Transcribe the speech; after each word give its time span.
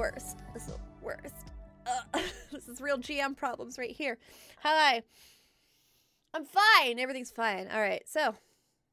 worst. 0.00 0.38
This 0.54 0.66
is 0.66 0.74
the 0.74 0.80
worst. 1.02 1.34
This 2.52 2.66
is 2.68 2.80
real 2.80 2.98
GM 2.98 3.36
problems 3.36 3.78
right 3.78 3.90
here. 3.90 4.18
Hi. 4.62 5.02
I'm 6.34 6.44
fine. 6.44 6.98
Everything's 6.98 7.30
fine. 7.30 7.68
All 7.72 7.80
right. 7.80 8.02
So 8.08 8.34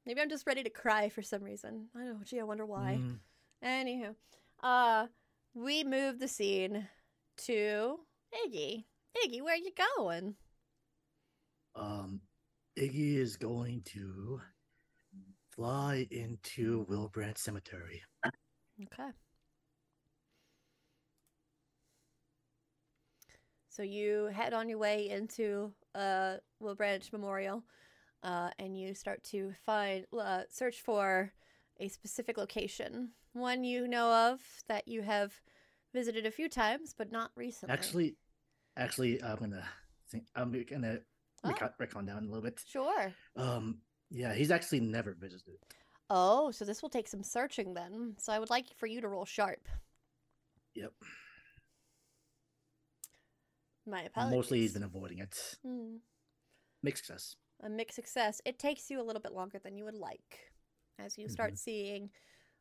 maybe 0.06 0.22
I'm 0.22 0.30
just 0.30 0.46
ready 0.46 0.64
to 0.64 0.70
cry 0.70 1.10
for 1.10 1.22
some 1.24 1.44
reason. 1.44 1.88
I 1.96 2.00
don't 2.00 2.08
know. 2.10 2.20
Gee, 2.24 2.40
I 2.40 2.44
wonder 2.44 2.66
why. 2.66 3.00
Mm, 3.02 3.20
Anywho, 3.64 4.16
uh, 4.62 5.08
we 5.56 5.84
move 5.84 6.20
the 6.20 6.28
scene 6.28 6.88
to 7.46 7.98
Iggy. 8.46 8.84
Iggy, 9.26 9.42
where 9.42 9.56
you 9.56 9.72
going? 9.98 10.36
um, 11.76 12.22
Iggy 12.78 13.16
is 13.18 13.38
going 13.38 13.82
to 13.86 14.40
fly 15.56 16.08
into 16.12 16.86
Wilbranch 16.90 17.38
Cemetery. 17.40 18.04
Okay. 18.26 19.10
So 23.78 23.84
you 23.84 24.32
head 24.34 24.56
on 24.56 24.70
your 24.70 24.80
way 24.80 25.08
into 25.08 25.72
uh, 25.94 26.38
Wilbranch 26.60 27.14
Memorial, 27.14 27.64
uh, 28.24 28.50
and 28.58 28.76
you 28.76 28.96
start 28.96 29.24
to 29.26 29.54
find 29.68 30.04
uh, 30.20 30.42
search 30.50 30.82
for 30.82 31.32
a 31.80 31.88
specific 31.88 32.40
location, 32.40 33.12
one 33.34 33.64
you 33.64 33.88
know 33.88 34.32
of 34.32 34.40
that 34.68 34.88
you 34.88 35.04
have 35.04 35.32
visited 35.94 36.26
a 36.26 36.32
few 36.32 36.50
times, 36.50 36.96
but 36.98 37.12
not 37.12 37.30
recently. 37.36 37.72
Actually, 37.72 38.16
actually, 38.78 39.22
I'm 39.22 39.38
gonna 39.38 39.64
think. 40.10 40.26
I'm 40.36 40.52
gonna 40.64 41.02
Oh. 41.44 41.54
recon, 41.78 42.08
down 42.08 42.24
a 42.24 42.28
little 42.28 42.42
bit. 42.42 42.60
sure. 42.66 43.14
Um, 43.36 43.82
yeah, 44.10 44.34
he's 44.34 44.50
actually 44.50 44.80
never 44.80 45.14
visited. 45.14 45.58
Oh, 46.10 46.50
so 46.50 46.66
this 46.66 46.82
will 46.82 46.90
take 46.90 47.08
some 47.08 47.22
searching 47.22 47.76
then. 47.76 48.16
So 48.18 48.34
I 48.34 48.40
would 48.40 48.50
like 48.50 48.74
for 48.76 48.88
you 48.88 49.02
to 49.02 49.08
roll 49.08 49.26
sharp. 49.26 49.68
Yep. 50.74 50.94
My 53.88 54.04
apologies. 54.04 54.36
Mostly, 54.36 54.60
he's 54.60 54.74
been 54.74 54.84
avoiding 54.84 55.20
it. 55.20 55.58
Hmm. 55.66 55.98
Mixed 56.84 57.06
success. 57.06 57.36
a 57.64 57.70
mixed 57.70 57.96
success. 57.96 58.42
It 58.46 58.60
takes 58.60 58.90
you 58.92 59.02
a 59.02 59.04
little 59.04 59.22
bit 59.22 59.34
longer 59.34 59.60
than 59.60 59.78
you 59.78 59.86
would 59.86 59.96
like 59.96 60.52
as 61.00 61.18
you 61.18 61.28
start 61.30 61.58
seeing 61.58 62.10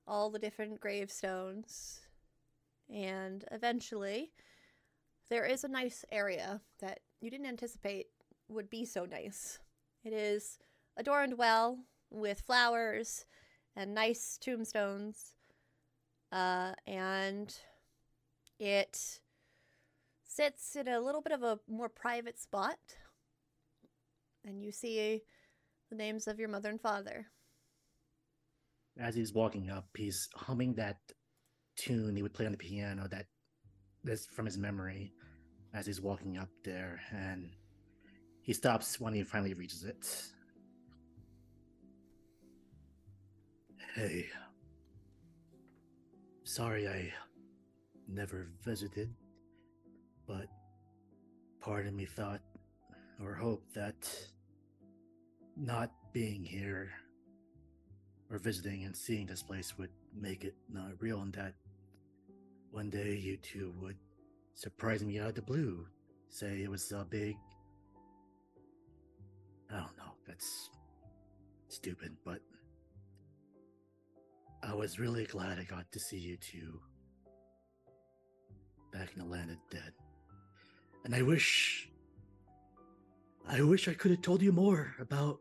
all 0.07 0.31
the 0.31 0.39
different 0.39 0.81
gravestones. 0.81 2.01
And 2.89 3.45
eventually, 3.51 4.31
there 5.29 5.45
is 5.45 5.65
a 5.65 5.69
nice 5.69 6.05
area 6.13 6.61
that 6.81 7.01
you 7.21 7.31
didn't 7.31 7.47
anticipate 7.47 8.07
would 8.49 8.71
be 8.71 8.85
so 8.85 9.05
nice. 9.05 9.59
It 10.05 10.13
is 10.13 10.59
adorned 10.97 11.37
well 11.37 11.79
with 12.11 12.41
flowers 12.41 13.27
and 13.75 13.92
nice 13.95 14.39
tombstones. 14.41 15.35
Uh, 16.31 16.73
and 16.86 17.55
it 18.59 19.20
sits 20.36 20.77
in 20.77 20.86
a 20.86 21.01
little 21.01 21.23
bit 21.23 21.33
of 21.33 21.42
a 21.42 21.58
more 21.67 21.89
private 21.89 22.39
spot 22.39 22.77
and 24.45 24.63
you 24.63 24.70
see 24.70 25.23
the 25.91 25.97
names 25.97 26.27
of 26.27 26.39
your 26.39 26.48
mother 26.48 26.69
and 26.69 26.80
father. 26.80 27.27
As 28.98 29.14
he's 29.14 29.33
walking 29.33 29.70
up, 29.70 29.89
he's 29.97 30.29
humming 30.35 30.74
that 30.74 30.98
tune 31.77 32.17
he 32.17 32.23
would 32.23 32.35
play 32.35 32.47
on 32.47 32.52
the 32.52 32.58
piano 32.58 33.07
that 33.11 33.27
that's 34.05 34.27
from 34.27 34.47
his 34.47 34.57
memory 34.57 35.13
as 35.74 35.86
he's 35.86 36.01
walking 36.01 36.39
up 36.39 36.48
there 36.64 37.01
and 37.13 37.51
he 38.42 38.53
stops 38.53 39.01
when 39.01 39.13
he 39.13 39.23
finally 39.23 39.55
reaches 39.55 39.85
it. 39.85 40.07
Hey. 43.95 44.27
Sorry 46.45 46.86
I 46.86 47.13
never 48.07 48.48
visited, 48.63 49.13
but 50.27 50.47
part 51.61 51.87
of 51.87 51.95
me 51.95 52.05
thought 52.05 52.41
or 53.23 53.35
hoped 53.35 53.75
that 53.75 53.95
not 55.57 55.91
being 56.13 56.45
here 56.45 56.91
or 58.31 58.39
visiting 58.39 58.85
and 58.85 58.97
seeing 58.97 59.27
this 59.27 59.42
place 59.42 59.77
would 59.79 59.91
make 60.19 60.45
it 60.45 60.55
not 60.73 60.91
real 61.01 61.20
and 61.20 61.33
that 61.35 61.55
one 62.70 62.91
day 62.91 63.15
you 63.15 63.36
two 63.39 63.73
would 63.81 63.97
surprise 64.55 65.03
me 65.03 65.19
out 65.19 65.29
of 65.29 65.35
the 65.36 65.42
blue. 65.42 65.86
Say 66.29 66.63
it 66.63 66.70
was 66.70 66.92
a 66.92 67.05
big 67.09 67.36
i 69.70 69.75
don't 69.75 69.97
know 69.97 70.13
that's 70.27 70.70
stupid 71.69 72.17
but 72.25 72.41
i 74.63 74.73
was 74.73 74.98
really 74.98 75.25
glad 75.27 75.59
i 75.59 75.65
got 75.65 75.91
to 75.91 75.98
see 75.98 76.19
you 76.19 76.36
two 76.36 76.81
back 78.92 79.11
in 79.15 79.19
the 79.19 79.25
land 79.25 79.51
of 79.51 79.57
dead 79.70 79.92
and 81.06 81.14
i 81.14 81.22
wish 81.22 81.89
i 83.48 83.62
wish 83.62 83.89
i 83.89 83.94
could 83.94 84.11
have 84.11 84.20
told 84.20 84.42
you 84.42 84.52
more 84.52 84.94
about 85.00 85.40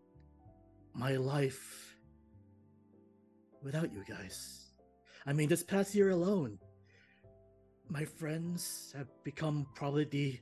my 0.93 1.17
life 1.17 1.85
without 3.65 3.91
you 3.91 4.03
guys. 4.07 4.69
I 5.25 5.33
mean, 5.33 5.49
this 5.49 5.63
past 5.63 5.95
year 5.95 6.11
alone, 6.11 6.59
my 7.89 8.05
friends 8.05 8.93
have 8.95 9.07
become 9.23 9.65
probably 9.73 10.05
the 10.05 10.39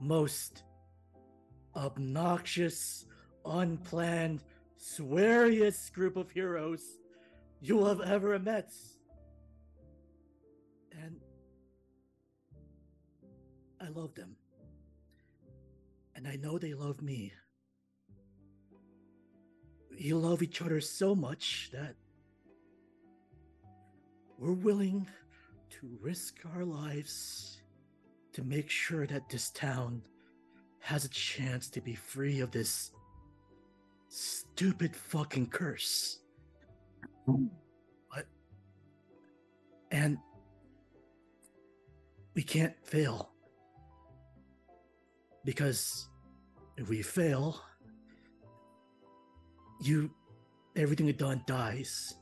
most 0.00 0.62
obnoxious, 1.74 3.06
unplanned, 3.46 4.44
sweariest 4.78 5.92
group 5.94 6.16
of 6.16 6.30
heroes 6.30 6.98
you 7.60 7.84
have 7.86 8.02
ever 8.02 8.38
met. 8.38 8.70
I 13.84 13.88
love 13.88 14.14
them. 14.14 14.36
And 16.16 16.26
I 16.26 16.36
know 16.36 16.58
they 16.58 16.74
love 16.74 17.02
me 17.02 17.32
you 19.98 20.18
love 20.18 20.42
each 20.42 20.60
other 20.62 20.80
so 20.80 21.14
much 21.14 21.70
that 21.72 21.94
we're 24.38 24.52
willing 24.52 25.06
to 25.70 25.98
risk 26.00 26.40
our 26.54 26.64
lives 26.64 27.60
to 28.32 28.42
make 28.42 28.68
sure 28.68 29.06
that 29.06 29.28
this 29.28 29.50
town 29.50 30.02
has 30.80 31.04
a 31.04 31.08
chance 31.08 31.68
to 31.70 31.80
be 31.80 31.94
free 31.94 32.40
of 32.40 32.50
this 32.50 32.90
stupid 34.08 34.94
fucking 34.94 35.48
curse. 35.48 36.18
But 37.26 38.26
and 39.90 40.18
we 42.34 42.42
can't 42.42 42.74
fail 42.84 43.30
because 45.44 46.08
if 46.76 46.88
we 46.88 47.02
fail 47.02 47.60
you 49.80 50.10
everything 50.76 51.06
you've 51.06 51.18
done 51.18 51.42
dies. 51.46 52.14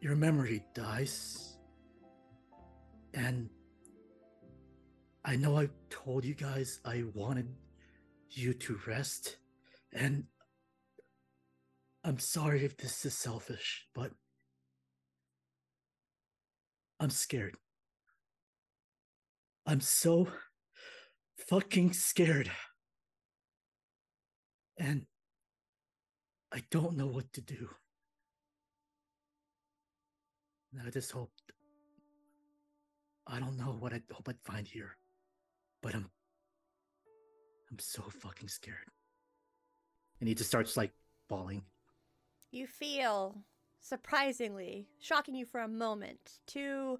Your 0.00 0.16
memory 0.16 0.64
dies. 0.74 1.58
And 3.14 3.50
i 5.24 5.36
know 5.36 5.56
i 5.56 5.68
told 5.88 6.24
you 6.24 6.34
guys 6.34 6.80
i 6.84 7.04
wanted 7.14 7.46
you 8.30 8.52
to 8.52 8.76
rest 8.88 9.36
and 9.92 10.24
i'm 12.02 12.18
sorry 12.18 12.64
if 12.64 12.76
this 12.76 13.04
is 13.04 13.16
selfish 13.16 13.86
but 13.94 14.10
i'm 16.98 17.10
scared. 17.10 17.54
I'm 19.64 19.80
so 19.80 20.26
fucking 21.48 21.92
scared 21.92 22.50
and 24.82 25.06
I 26.52 26.62
don't 26.70 26.96
know 26.96 27.06
what 27.06 27.32
to 27.34 27.40
do. 27.40 27.68
And 30.72 30.86
I 30.86 30.90
just 30.90 31.12
hoped. 31.12 31.52
I 33.26 33.38
don't 33.38 33.56
know 33.56 33.76
what 33.78 33.92
I 33.92 34.02
hope 34.10 34.28
I'd 34.28 34.40
find 34.44 34.66
here, 34.66 34.96
but 35.82 35.94
I'm. 35.94 36.10
I'm 37.70 37.78
so 37.78 38.02
fucking 38.02 38.48
scared. 38.48 38.76
And 40.20 40.28
he 40.28 40.34
just 40.34 40.50
starts 40.50 40.76
like 40.76 40.92
bawling. 41.28 41.62
You 42.50 42.66
feel, 42.66 43.38
surprisingly, 43.80 44.88
shocking 45.00 45.34
you 45.34 45.46
for 45.46 45.60
a 45.60 45.68
moment, 45.68 46.40
two 46.46 46.98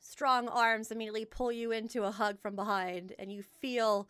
strong 0.00 0.48
arms 0.48 0.90
immediately 0.90 1.24
pull 1.24 1.52
you 1.52 1.70
into 1.70 2.04
a 2.04 2.10
hug 2.10 2.40
from 2.40 2.56
behind, 2.56 3.14
and 3.18 3.30
you 3.30 3.42
feel 3.42 4.08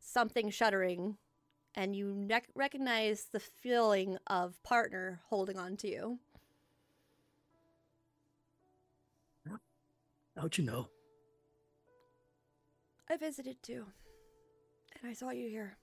something 0.00 0.50
shuddering, 0.50 1.18
and 1.74 1.94
you 1.94 2.14
nec- 2.14 2.48
recognize 2.54 3.26
the 3.32 3.40
feeling 3.40 4.16
of 4.26 4.62
partner 4.62 5.20
holding 5.28 5.58
on 5.58 5.76
to 5.78 5.88
you. 5.88 6.18
How'd 10.36 10.58
you 10.58 10.64
know? 10.64 10.88
I 13.08 13.16
visited 13.16 13.62
too, 13.62 13.86
and 15.00 15.10
I 15.10 15.14
saw 15.14 15.30
you 15.30 15.48
here. 15.48 15.78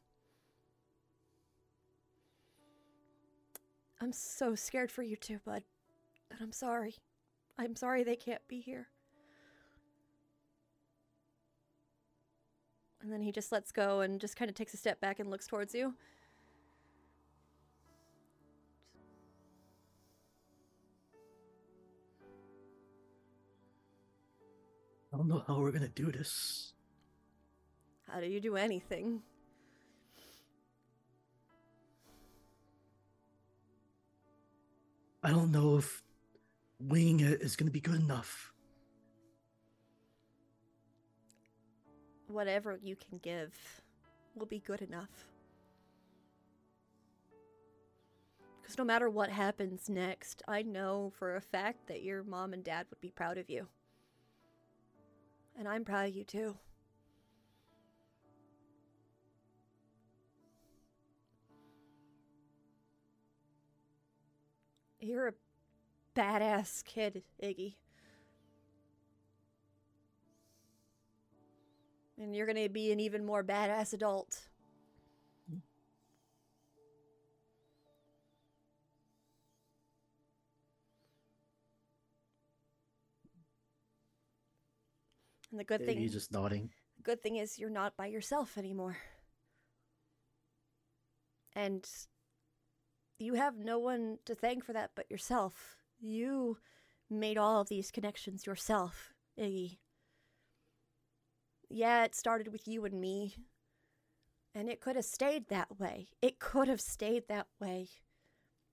I'm 4.00 4.12
so 4.12 4.54
scared 4.54 4.92
for 4.92 5.02
you 5.02 5.16
too, 5.16 5.40
bud. 5.46 5.64
And 6.30 6.40
I'm 6.42 6.52
sorry. 6.52 6.96
I'm 7.58 7.76
sorry 7.76 8.04
they 8.04 8.16
can't 8.18 8.46
be 8.48 8.60
here. 8.60 8.90
And 13.04 13.12
then 13.12 13.22
he 13.22 13.34
just 13.34 13.52
lets 13.52 13.74
go 13.74 14.00
and 14.00 14.20
just 14.20 14.38
kind 14.38 14.50
of 14.50 14.56
takes 14.56 14.74
a 14.74 14.78
step 14.78 15.02
back 15.02 15.20
and 15.20 15.30
looks 15.30 15.46
towards 15.46 15.76
you. 15.76 15.94
I 25.14 25.18
don't 25.18 25.28
know 25.28 25.44
how 25.46 25.60
we're 25.60 25.72
gonna 25.72 25.90
do 25.90 26.12
this. 26.14 26.72
How 28.10 28.22
do 28.22 28.28
you 28.28 28.40
do 28.40 28.56
anything? 28.56 29.22
I 35.22 35.30
don't 35.30 35.52
know 35.52 35.78
if 35.78 36.02
winging 36.80 37.20
it 37.20 37.42
is 37.42 37.58
gonna 37.58 37.70
be 37.70 37.82
good 37.82 37.96
enough. 37.96 38.53
Whatever 42.34 42.80
you 42.82 42.96
can 42.96 43.20
give 43.20 43.54
will 44.34 44.48
be 44.48 44.58
good 44.58 44.82
enough. 44.82 45.28
Because 48.60 48.76
no 48.76 48.84
matter 48.84 49.08
what 49.08 49.30
happens 49.30 49.88
next, 49.88 50.42
I 50.48 50.64
know 50.64 51.14
for 51.16 51.36
a 51.36 51.42
fact 51.42 51.86
that 51.88 52.02
your 52.02 52.24
mom 52.24 52.54
and 52.54 52.64
dad 52.64 52.88
would 52.90 53.00
be 53.00 53.12
proud 53.12 53.38
of 53.38 53.52
you. 53.52 53.68
And 55.56 55.68
I'm 55.68 55.86
proud 55.86 56.10
of 56.10 56.16
you 56.16 56.24
too. 56.24 56.58
You're 65.00 65.28
a 65.28 65.34
badass 66.16 66.84
kid, 66.84 67.22
Iggy. 67.44 67.76
And 72.24 72.36
you're 72.36 72.48
gonna 72.48 72.70
be 72.70 72.92
an 72.92 73.00
even 73.02 73.26
more 73.26 73.44
badass 73.44 73.94
adult. 73.94 74.48
And 85.52 85.60
the 85.60 85.64
good 85.64 85.86
thing 85.86 86.00
He's 86.00 86.14
just 86.14 86.32
nodding. 86.32 86.72
good 87.04 87.22
thing 87.22 87.36
is 87.36 87.60
you're 87.60 87.70
not 87.70 87.96
by 87.96 88.08
yourself 88.08 88.58
anymore. 88.58 88.98
And 91.56 91.88
you 93.20 93.36
have 93.36 93.58
no 93.58 93.78
one 93.78 94.18
to 94.26 94.34
thank 94.34 94.66
for 94.66 94.74
that 94.74 94.92
but 94.96 95.12
yourself. 95.12 95.78
You 96.00 96.58
made 97.10 97.38
all 97.38 97.62
of 97.62 97.70
these 97.70 97.92
connections 97.92 98.48
yourself, 98.48 99.14
Iggy. 99.40 99.78
Yeah, 101.76 102.04
it 102.04 102.14
started 102.14 102.50
with 102.50 102.68
you 102.68 102.86
and 102.86 103.02
me. 103.02 103.34
And 104.54 104.70
it 104.70 104.80
could 104.80 104.96
have 104.96 105.06
stayed 105.06 105.48
that 105.50 105.80
way. 105.80 106.10
It 106.22 106.38
could 106.38 106.68
have 106.68 106.80
stayed 106.80 107.28
that 107.28 107.48
way. 107.60 107.88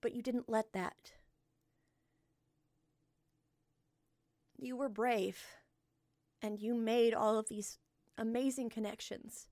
But 0.03 0.15
you 0.15 0.21
didn't 0.21 0.51
let 0.51 0.75
that. 0.75 1.13
You 4.59 4.77
were 4.77 4.91
brave. 4.91 5.43
And 6.43 6.61
you 6.61 6.75
made 6.75 7.15
all 7.15 7.39
of 7.39 7.49
these 7.49 7.79
amazing 8.19 8.69
connections. 8.69 9.49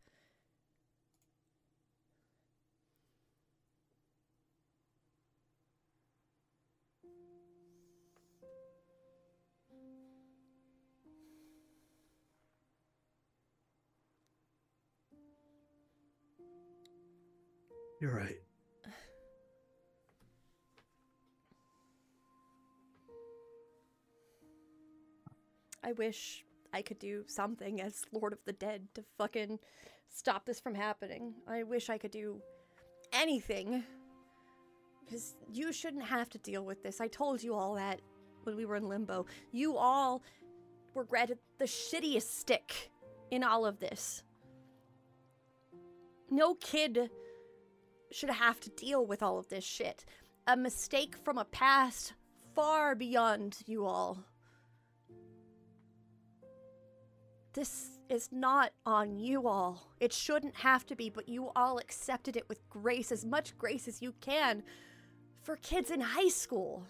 You're 18.01 18.15
right. 18.15 18.37
I 25.83 25.93
wish 25.93 26.45
I 26.73 26.83
could 26.83 26.99
do 26.99 27.25
something 27.27 27.81
as 27.81 28.05
Lord 28.13 28.33
of 28.33 28.39
the 28.45 28.53
Dead 28.53 28.89
to 28.95 29.05
fucking 29.17 29.59
stop 30.09 30.45
this 30.45 30.61
from 30.61 30.75
happening. 30.75 31.35
I 31.49 31.63
wish 31.63 31.89
I 31.89 31.99
could 31.99 32.11
do 32.11 32.41
anything. 33.13 33.83
Because 35.05 35.35
you 35.53 35.73
shouldn't 35.73 36.05
have 36.05 36.29
to 36.31 36.39
deal 36.39 36.65
with 36.65 36.83
this. 36.83 37.01
I 37.01 37.09
told 37.09 37.43
you 37.43 37.55
all 37.55 37.75
that 37.75 38.01
when 38.45 38.57
we 38.57 38.67
were 38.67 38.77
in 38.77 38.89
limbo. 38.89 39.27
You 39.51 39.77
all 39.77 40.23
were 40.95 41.05
granted 41.05 41.39
the 41.59 41.65
shittiest 41.65 42.39
stick 42.39 42.91
in 43.31 43.43
all 43.43 43.65
of 43.65 43.81
this. 43.81 44.23
No 46.31 46.55
kid 46.55 47.11
should 48.11 48.31
have 48.31 48.61
to 48.61 48.71
deal 48.71 49.05
with 49.07 49.23
all 49.23 49.39
of 49.39 49.49
this 49.49 49.65
shit. 49.65 50.05
A 50.47 50.57
mistake 50.57 51.17
from 51.17 51.39
a 51.39 51.45
past 51.45 52.15
far 52.55 52.95
beyond 52.95 53.59
you 53.67 53.87
all. 53.87 54.25
This 57.53 57.99
is 58.09 58.29
not 58.31 58.73
on 58.87 59.19
you 59.19 59.49
all. 59.49 59.93
It 60.01 60.13
shouldn't 60.13 60.57
have 60.57 60.87
to 60.87 60.97
be, 60.97 61.11
but 61.11 61.29
you 61.29 61.51
all 61.57 61.79
accepted 61.79 62.37
it 62.37 62.49
with 62.49 62.69
grace, 62.69 63.11
as 63.11 63.25
much 63.25 63.57
grace 63.59 63.89
as 63.89 64.01
you 64.01 64.15
can, 64.21 64.63
for 65.43 65.57
kids 65.57 65.91
in 65.91 66.01
high 66.01 66.29
school. 66.29 66.87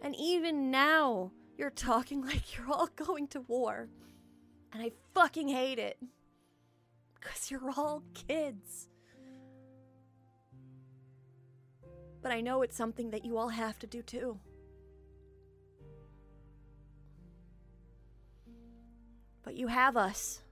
And 0.00 0.16
even 0.16 0.70
now, 0.70 1.32
you're 1.56 1.70
talking 1.70 2.22
like 2.26 2.56
you're 2.56 2.70
all 2.70 2.88
going 2.96 3.28
to 3.28 3.40
war. 3.42 3.88
And 4.72 4.82
I 4.82 4.92
fucking 5.14 5.48
hate 5.48 5.78
it. 5.78 5.98
Because 7.22 7.50
you're 7.50 7.70
all 7.76 8.02
kids. 8.14 8.88
But 12.20 12.32
I 12.32 12.40
know 12.40 12.62
it's 12.62 12.76
something 12.76 13.10
that 13.10 13.24
you 13.24 13.36
all 13.36 13.48
have 13.48 13.78
to 13.80 13.86
do 13.86 14.02
too. 14.02 14.38
But 19.44 19.54
you 19.56 19.66
have 19.68 19.96
us. 19.96 20.42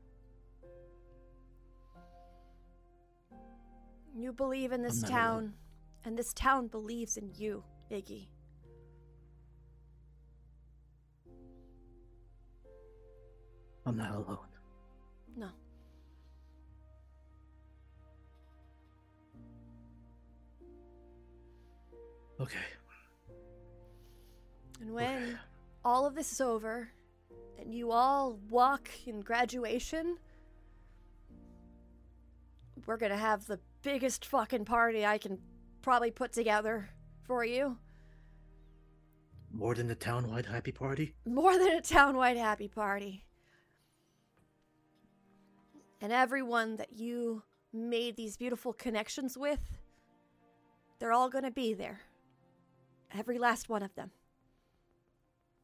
You 4.16 4.32
believe 4.32 4.72
in 4.72 4.82
this 4.82 5.02
town, 5.02 5.38
alone. 5.38 5.52
and 6.04 6.18
this 6.18 6.32
town 6.34 6.66
believes 6.66 7.16
in 7.16 7.30
you, 7.36 7.62
Iggy. 7.90 8.26
I'm 13.86 13.96
not 13.96 14.14
alone. 14.14 14.49
Okay. 22.40 22.58
And 24.80 24.94
when 24.94 25.22
Okay. 25.22 25.38
all 25.84 26.06
of 26.06 26.14
this 26.14 26.32
is 26.32 26.40
over, 26.40 26.90
and 27.58 27.74
you 27.74 27.92
all 27.92 28.38
walk 28.48 28.88
in 29.06 29.20
graduation, 29.20 30.18
we're 32.86 32.96
gonna 32.96 33.16
have 33.16 33.46
the 33.46 33.60
biggest 33.82 34.24
fucking 34.24 34.64
party 34.64 35.04
I 35.04 35.18
can 35.18 35.38
probably 35.82 36.10
put 36.10 36.32
together 36.32 36.88
for 37.22 37.44
you. 37.44 37.78
More 39.52 39.74
than 39.74 39.90
a 39.90 39.94
town-wide 39.94 40.46
happy 40.46 40.72
party? 40.72 41.14
More 41.26 41.58
than 41.58 41.68
a 41.68 41.82
town-wide 41.82 42.36
happy 42.36 42.68
party. 42.68 43.24
And 46.00 46.12
everyone 46.12 46.76
that 46.76 46.94
you 46.94 47.42
made 47.72 48.16
these 48.16 48.38
beautiful 48.38 48.72
connections 48.72 49.36
with, 49.36 49.60
they're 50.98 51.12
all 51.12 51.28
gonna 51.28 51.50
be 51.50 51.74
there. 51.74 52.00
Every 53.16 53.38
last 53.38 53.68
one 53.68 53.82
of 53.82 53.94
them. 53.94 54.10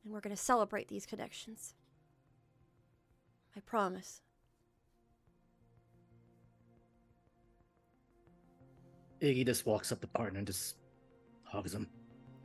And 0.05 0.13
we're 0.13 0.21
gonna 0.21 0.37
celebrate 0.37 0.89
these 0.89 1.07
connections. 1.07 1.75
I 3.57 3.61
promise. 3.61 4.21
Iggy 9.23 9.47
just 9.47 9.65
walks 9.65 9.93
up 9.93 10.01
to 10.03 10.07
partner 10.07 10.39
and 10.39 10.47
just 10.47 10.77
hugs 11.45 11.75
him. 11.75 11.89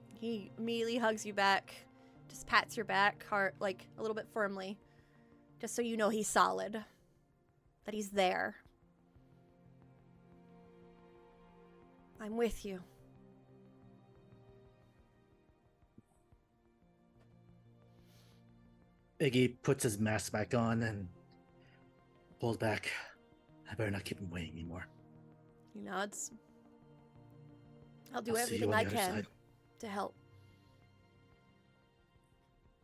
He 0.07 0.51
immediately 0.57 0.97
hugs 0.97 1.25
you 1.25 1.33
back, 1.33 1.73
just 2.29 2.47
pats 2.47 2.77
your 2.77 2.85
back, 2.85 3.25
heart 3.27 3.55
like 3.59 3.87
a 3.97 4.01
little 4.01 4.15
bit 4.15 4.27
firmly, 4.31 4.77
just 5.59 5.75
so 5.75 5.81
you 5.81 5.97
know 5.97 6.09
he's 6.09 6.27
solid, 6.27 6.83
that 7.85 7.93
he's 7.93 8.09
there. 8.09 8.55
I'm 12.21 12.37
with 12.37 12.63
you. 12.63 12.81
Iggy 19.21 19.53
puts 19.61 19.83
his 19.83 19.99
mask 19.99 20.31
back 20.31 20.55
on 20.55 20.81
and 20.81 21.07
pulls 22.39 22.57
back. 22.57 22.89
I 23.69 23.75
better 23.75 23.91
not 23.91 24.03
keep 24.03 24.19
him 24.19 24.31
waiting 24.31 24.53
anymore. 24.53 24.87
He 25.73 25.79
nods. 25.79 26.31
I'll 28.13 28.23
do 28.23 28.31
I'll 28.31 28.37
everything 28.37 28.73
I 28.73 28.83
can 28.83 29.13
side. 29.13 29.27
to 29.79 29.87
help. 29.87 30.15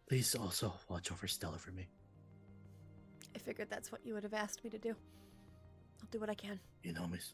Please 0.08 0.36
also 0.36 0.74
watch 0.90 1.12
over 1.12 1.28
Stella 1.28 1.58
for 1.58 1.72
me. 1.72 1.88
I 3.36 3.40
figured 3.40 3.70
that's 3.70 3.92
what 3.92 4.06
you 4.06 4.14
would 4.14 4.24
have 4.24 4.34
asked 4.34 4.64
me 4.64 4.70
to 4.70 4.78
do. 4.78 4.90
I'll 4.90 6.08
do 6.12 6.20
what 6.20 6.30
I 6.30 6.36
can. 6.36 6.60
You 6.84 6.94
know, 6.94 7.08
miss. 7.08 7.34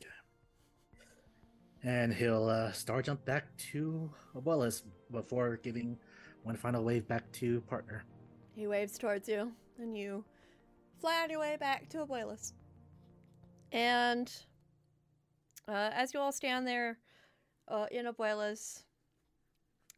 Okay. 0.00 0.10
And 1.84 2.12
he'll 2.12 2.48
uh, 2.48 2.72
star 2.72 3.02
jump 3.02 3.24
back 3.26 3.54
to 3.72 4.10
Abuelas 4.34 4.82
before 5.12 5.58
giving 5.62 5.98
one 6.42 6.56
final 6.56 6.82
wave 6.82 7.06
back 7.06 7.30
to 7.32 7.60
partner. 7.62 8.04
He 8.54 8.66
waves 8.66 8.98
towards 8.98 9.28
you, 9.28 9.52
and 9.78 9.96
you 9.96 10.24
fly 11.00 11.22
on 11.22 11.30
your 11.30 11.40
way 11.40 11.56
back 11.58 11.88
to 11.90 11.98
Abuelas. 12.04 12.52
And 13.72 14.30
uh, 15.66 15.90
as 15.92 16.12
you 16.12 16.20
all 16.20 16.32
stand 16.32 16.66
there 16.66 16.98
uh, 17.68 17.86
in 17.90 18.06
Abuelas, 18.06 18.82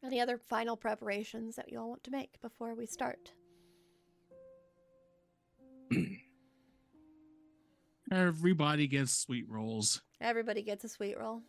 any 0.05 0.21
other 0.21 0.39
final 0.39 0.77
preparations 0.77 1.57
that 1.57 1.71
you 1.73 1.81
all 1.81 1.89
want 1.89 2.05
to 2.05 2.11
make 2.11 2.41
before 2.41 2.75
we 2.75 2.87
start? 2.87 3.33
Everybody 8.13 8.87
gets 8.87 9.13
sweet 9.17 9.49
rolls. 9.49 10.03
Everybody 10.21 10.63
gets 10.63 10.85
a 10.85 10.89
sweet 10.89 11.19
roll. 11.19 11.43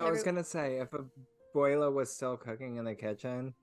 I 0.00 0.10
was 0.10 0.20
Every- 0.20 0.32
gonna 0.32 0.44
say 0.44 0.78
if 0.78 0.92
a 0.92 1.04
boiler 1.54 1.90
was 1.90 2.14
still 2.14 2.36
cooking 2.36 2.76
in 2.76 2.84
the 2.84 2.94
kitchen, 2.94 3.54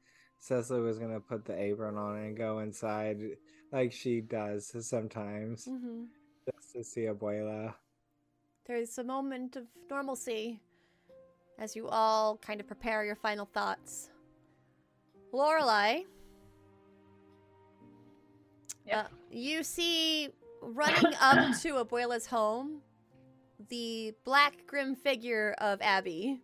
Cecily 0.45 0.79
was 0.81 0.99
gonna 0.99 1.19
put 1.19 1.43
the 1.43 1.59
apron 1.59 1.97
on 1.97 2.17
and 2.17 2.37
go 2.37 2.59
inside 2.59 3.19
like 3.71 3.91
she 3.91 4.21
does 4.21 4.71
sometimes 4.87 5.65
hmm 5.65 6.03
just 6.45 6.73
to 6.73 6.83
see 6.83 7.01
Abuela. 7.05 7.73
There's 8.67 8.95
a 8.99 9.03
moment 9.03 9.55
of 9.55 9.65
normalcy 9.89 10.61
as 11.57 11.75
you 11.75 11.87
all 11.87 12.37
kind 12.37 12.59
of 12.61 12.67
prepare 12.67 13.03
your 13.03 13.15
final 13.15 13.47
thoughts. 13.47 14.11
Lorelei, 15.31 16.03
Yep. 18.85 19.05
uh, 19.05 19.07
you 19.31 19.63
see 19.63 20.29
running 20.61 21.15
up 21.19 21.39
to 21.61 21.83
Abuela's 21.83 22.27
home 22.27 22.81
the 23.69 24.13
black 24.23 24.53
grim 24.67 24.95
figure 24.95 25.55
of 25.57 25.81
Abby. 25.81 26.39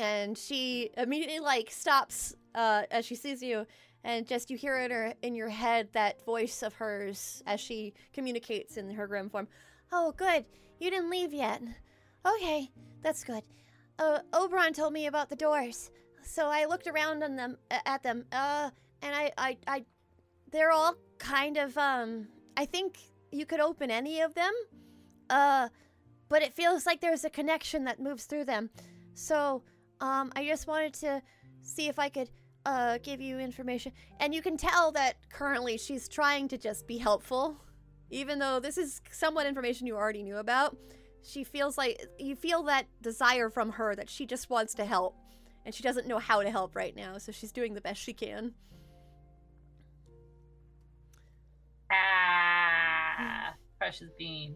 And 0.00 0.38
she 0.38 0.90
immediately 0.96 1.40
like 1.40 1.70
stops 1.70 2.34
uh, 2.54 2.84
as 2.90 3.04
she 3.04 3.14
sees 3.14 3.42
you, 3.42 3.66
and 4.02 4.26
just 4.26 4.50
you 4.50 4.56
hear 4.56 4.78
in 4.78 4.90
her 4.90 5.12
in 5.20 5.34
your 5.34 5.50
head 5.50 5.88
that 5.92 6.24
voice 6.24 6.62
of 6.62 6.72
hers 6.72 7.42
as 7.46 7.60
she 7.60 7.92
communicates 8.14 8.78
in 8.78 8.90
her 8.92 9.06
grim 9.06 9.28
form. 9.28 9.46
Oh, 9.92 10.14
good, 10.16 10.46
you 10.78 10.90
didn't 10.90 11.10
leave 11.10 11.34
yet. 11.34 11.60
Okay, 12.26 12.70
that's 13.02 13.24
good. 13.24 13.42
Uh, 13.98 14.20
Oberon 14.32 14.72
told 14.72 14.94
me 14.94 15.06
about 15.06 15.28
the 15.28 15.36
doors, 15.36 15.90
so 16.22 16.46
I 16.46 16.64
looked 16.64 16.86
around 16.86 17.22
on 17.22 17.36
them 17.36 17.58
at 17.70 18.02
them. 18.02 18.24
Uh, 18.32 18.70
and 19.02 19.14
I, 19.14 19.32
I, 19.36 19.56
I, 19.66 19.84
they're 20.50 20.72
all 20.72 20.94
kind 21.18 21.58
of 21.58 21.76
um. 21.76 22.28
I 22.56 22.64
think 22.64 22.98
you 23.30 23.44
could 23.44 23.60
open 23.60 23.90
any 23.90 24.22
of 24.22 24.34
them. 24.34 24.52
Uh, 25.28 25.68
but 26.30 26.42
it 26.42 26.54
feels 26.54 26.86
like 26.86 27.00
there's 27.00 27.24
a 27.24 27.30
connection 27.30 27.84
that 27.84 28.00
moves 28.00 28.24
through 28.24 28.46
them. 28.46 28.70
So, 29.14 29.62
um, 30.00 30.32
I 30.34 30.44
just 30.44 30.66
wanted 30.66 30.94
to 30.94 31.22
see 31.62 31.88
if 31.88 31.98
I 31.98 32.08
could 32.08 32.30
uh 32.66 32.98
give 33.02 33.20
you 33.20 33.38
information. 33.38 33.92
And 34.18 34.34
you 34.34 34.42
can 34.42 34.56
tell 34.56 34.92
that 34.92 35.16
currently 35.30 35.78
she's 35.78 36.08
trying 36.08 36.48
to 36.48 36.58
just 36.58 36.86
be 36.86 36.98
helpful, 36.98 37.56
even 38.10 38.38
though 38.38 38.60
this 38.60 38.76
is 38.78 39.00
somewhat 39.10 39.46
information 39.46 39.86
you 39.86 39.96
already 39.96 40.22
knew 40.22 40.36
about. 40.36 40.76
She 41.22 41.44
feels 41.44 41.76
like 41.76 42.02
you 42.18 42.34
feel 42.34 42.62
that 42.64 42.86
desire 43.02 43.50
from 43.50 43.70
her 43.72 43.94
that 43.94 44.08
she 44.08 44.26
just 44.26 44.48
wants 44.50 44.74
to 44.74 44.84
help, 44.84 45.16
and 45.64 45.74
she 45.74 45.82
doesn't 45.82 46.06
know 46.06 46.18
how 46.18 46.42
to 46.42 46.50
help 46.50 46.74
right 46.74 46.94
now. 46.96 47.18
So 47.18 47.32
she's 47.32 47.52
doing 47.52 47.74
the 47.74 47.80
best 47.80 48.00
she 48.00 48.12
can. 48.12 48.54
Ah, 51.92 53.54
precious 53.78 54.08
bean. 54.18 54.54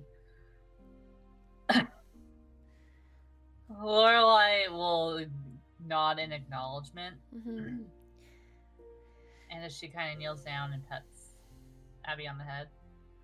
Lorelei 3.82 4.53
will 4.68 5.24
nod 5.86 6.18
in 6.18 6.32
acknowledgement, 6.32 7.16
hmm 7.32 7.82
and 9.50 9.64
as 9.64 9.76
she 9.76 9.86
kind 9.88 10.12
of 10.12 10.18
kneels 10.18 10.42
down 10.42 10.72
and 10.72 10.86
pets 10.88 11.36
Abby 12.04 12.26
on 12.26 12.38
the 12.38 12.44
head. 12.44 12.68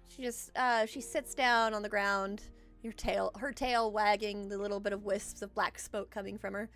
She 0.09 0.23
just 0.23 0.57
uh 0.57 0.87
she 0.87 1.01
sits 1.01 1.35
down 1.35 1.75
on 1.75 1.83
the 1.83 1.89
ground, 1.89 2.43
your 2.83 2.93
tail 2.93 3.33
her 3.39 3.53
tail 3.53 3.91
wagging, 3.91 4.49
the 4.49 4.59
little 4.59 4.81
bit 4.81 4.93
of 4.93 5.05
wisps 5.05 5.43
of 5.43 5.55
black 5.55 5.79
smoke 5.79 6.11
coming 6.11 6.39
from 6.39 6.55
her. 6.55 6.71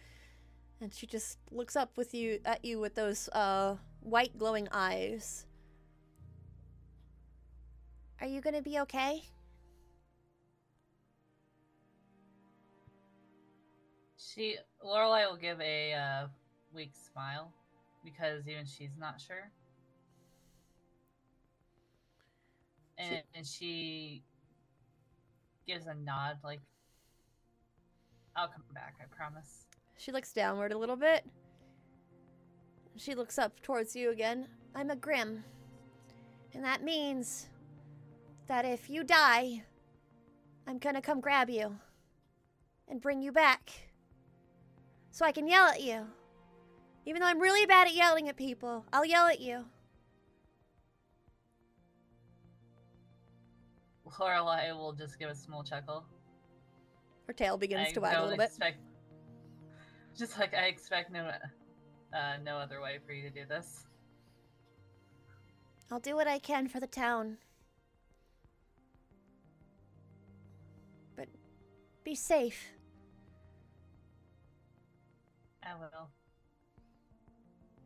And 0.80 0.92
she 0.92 1.06
just 1.06 1.38
looks 1.50 1.76
up 1.76 1.96
with 1.96 2.14
you 2.14 2.40
at 2.44 2.64
you 2.64 2.80
with 2.80 2.94
those 2.94 3.28
uh 3.28 3.76
white 4.00 4.36
glowing 4.38 4.68
eyes. 4.72 5.46
Are 8.20 8.26
you 8.26 8.40
going 8.40 8.54
to 8.54 8.62
be 8.62 8.78
okay? 8.80 9.24
She 14.34 14.56
Lorelei 14.82 15.26
will 15.26 15.36
give 15.36 15.60
a 15.60 15.92
uh, 15.92 16.26
weak 16.74 16.92
smile 17.12 17.52
because 18.04 18.48
even 18.48 18.64
she's 18.66 18.96
not 18.98 19.20
sure. 19.20 19.50
And, 22.98 23.22
and 23.34 23.46
she 23.46 24.22
gives 25.66 25.86
a 25.86 25.94
nod, 25.94 26.38
like, 26.44 26.60
I'll 28.36 28.48
come 28.48 28.62
back, 28.72 28.94
I 29.00 29.04
promise. 29.14 29.66
She 29.98 30.12
looks 30.12 30.32
downward 30.32 30.72
a 30.72 30.78
little 30.78 30.96
bit. 30.96 31.24
She 32.96 33.14
looks 33.14 33.38
up 33.38 33.60
towards 33.62 33.96
you 33.96 34.10
again. 34.10 34.46
I'm 34.74 34.90
a 34.90 34.96
Grim. 34.96 35.44
And 36.52 36.64
that 36.64 36.84
means 36.84 37.48
that 38.46 38.64
if 38.64 38.88
you 38.88 39.02
die, 39.02 39.64
I'm 40.66 40.78
gonna 40.78 41.02
come 41.02 41.20
grab 41.20 41.50
you 41.50 41.76
and 42.88 43.00
bring 43.00 43.20
you 43.20 43.32
back. 43.32 43.83
So 45.14 45.24
I 45.24 45.30
can 45.30 45.46
yell 45.46 45.68
at 45.68 45.80
you. 45.80 46.04
Even 47.06 47.20
though 47.20 47.28
I'm 47.28 47.38
really 47.38 47.66
bad 47.66 47.86
at 47.86 47.94
yelling 47.94 48.28
at 48.28 48.36
people, 48.36 48.84
I'll 48.92 49.04
yell 49.04 49.28
at 49.28 49.40
you. 49.40 49.64
Lorelei 54.18 54.72
will 54.72 54.92
just 54.92 55.20
give 55.20 55.30
a 55.30 55.34
small 55.36 55.62
chuckle. 55.62 56.04
Her 57.28 57.32
tail 57.32 57.56
begins 57.56 57.90
I 57.90 57.92
to 57.92 58.00
wag 58.00 58.16
a 58.16 58.22
little 58.22 58.36
bit. 58.36 58.50
Just 60.18 60.36
like 60.36 60.52
I 60.52 60.64
expect 60.64 61.12
no, 61.12 61.30
uh, 62.12 62.36
no 62.44 62.56
other 62.56 62.80
way 62.80 62.98
for 63.06 63.12
you 63.12 63.22
to 63.22 63.30
do 63.30 63.46
this. 63.48 63.86
I'll 65.92 66.00
do 66.00 66.16
what 66.16 66.26
I 66.26 66.40
can 66.40 66.66
for 66.66 66.80
the 66.80 66.88
town. 66.88 67.38
But 71.14 71.28
be 72.02 72.16
safe. 72.16 72.73
I 75.64 75.74
will. 75.78 76.08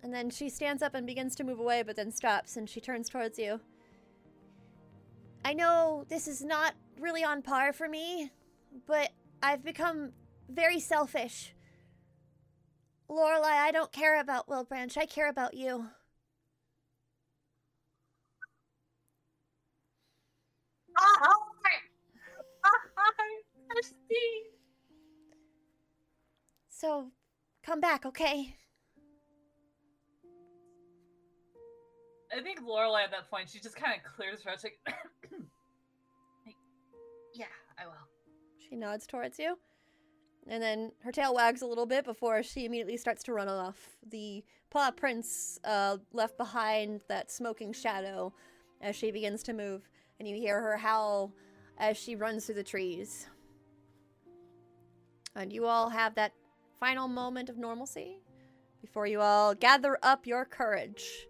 And 0.03 0.13
then 0.13 0.31
she 0.31 0.49
stands 0.49 0.83
up 0.83 0.95
and 0.95 1.07
begins 1.07 1.35
to 1.37 1.45
move 1.45 1.59
away, 1.59 1.83
but 1.83 1.97
then 1.97 2.13
stops 2.13 2.57
and 2.57 2.69
she 2.69 2.81
turns 2.81 3.09
towards 3.09 3.39
you. 3.39 3.61
I 5.45 5.55
know 5.55 6.05
this 6.09 6.29
is 6.29 6.43
not 6.43 6.75
really 7.01 7.25
on 7.25 7.43
par 7.43 7.73
for 7.73 7.89
me, 7.89 8.31
but 8.87 9.11
I've 9.43 9.65
become 9.65 10.13
very 10.49 10.81
selfish. 10.81 11.55
Lorelei, 13.09 13.49
I 13.49 13.71
don't 13.71 13.93
care 13.93 14.21
about 14.21 14.49
Wilbranch. 14.49 14.97
I 14.97 15.07
care 15.07 15.29
about 15.29 15.55
you. 15.55 15.87
So, 26.71 27.11
come 27.69 27.81
back, 27.81 28.07
okay? 28.07 28.55
I 32.35 32.41
think 32.41 32.61
Lorelei 32.63 33.03
at 33.05 33.11
that 33.11 33.31
point, 33.31 33.51
she 33.51 33.61
just 33.61 33.77
kind 33.77 33.95
of 33.95 34.11
clears 34.11 34.43
her 34.43 34.57
throat, 34.57 34.73
like, 34.87 34.97
like, 36.47 36.55
yeah, 37.35 37.45
I 37.79 37.85
will. 37.85 37.93
She 38.59 38.75
nods 38.75 39.07
towards 39.07 39.39
you. 39.39 39.59
And 40.47 40.63
then 40.63 40.93
her 41.05 41.13
tail 41.13 41.35
wags 41.35 41.61
a 41.61 41.67
little 41.67 41.85
bit 41.85 42.07
before 42.07 42.43
she 42.43 42.65
immediately 42.65 42.97
starts 42.97 43.23
to 43.25 43.35
run 43.35 43.49
off. 43.49 43.97
The 44.11 44.43
paw 44.71 44.91
prints 44.91 45.61
uh, 45.65 45.99
left 46.15 46.39
behind 46.39 47.03
that 47.09 47.31
smoking 47.31 47.75
shadow 47.75 48.33
as 48.81 48.97
she 48.97 49.11
begins 49.11 49.43
to 49.43 49.53
move. 49.53 49.87
And 50.19 50.27
you 50.27 50.37
hear 50.37 50.59
her 50.61 50.79
howl 50.79 51.35
as 51.77 51.99
she 51.99 52.17
runs 52.17 52.47
through 52.47 52.55
the 52.55 52.65
trees. 52.65 53.27
And 55.37 55.53
you 55.53 55.67
all 55.67 55.91
have 55.91 56.15
that 56.15 56.33
final 56.79 57.09
moment 57.09 57.49
of 57.49 57.59
normalcy 57.59 58.21
before 58.81 59.07
you 59.07 59.21
all 59.21 59.55
gather 59.55 59.99
up 60.03 60.27
your 60.27 60.45
courage 60.45 61.27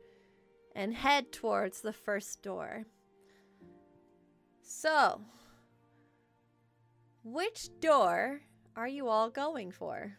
and 0.74 0.94
head 0.94 1.32
towards 1.32 1.80
the 1.80 1.92
first 1.92 2.42
door. 2.42 2.84
So, 4.62 5.20
Which 7.24 7.68
door 7.80 8.40
are 8.76 8.88
you 8.88 9.08
all 9.08 9.28
going 9.28 9.70
for? 9.72 10.16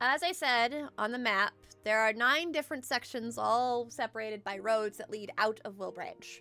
As 0.00 0.22
I 0.22 0.32
said 0.32 0.88
on 0.98 1.12
the 1.12 1.18
map, 1.18 1.54
there 1.84 2.00
are 2.00 2.12
nine 2.12 2.50
different 2.50 2.84
sections, 2.84 3.38
all 3.38 3.88
separated 3.90 4.42
by 4.42 4.58
roads 4.58 4.98
that 4.98 5.10
lead 5.10 5.30
out 5.38 5.60
of 5.64 5.74
Wilbranch. 5.76 6.40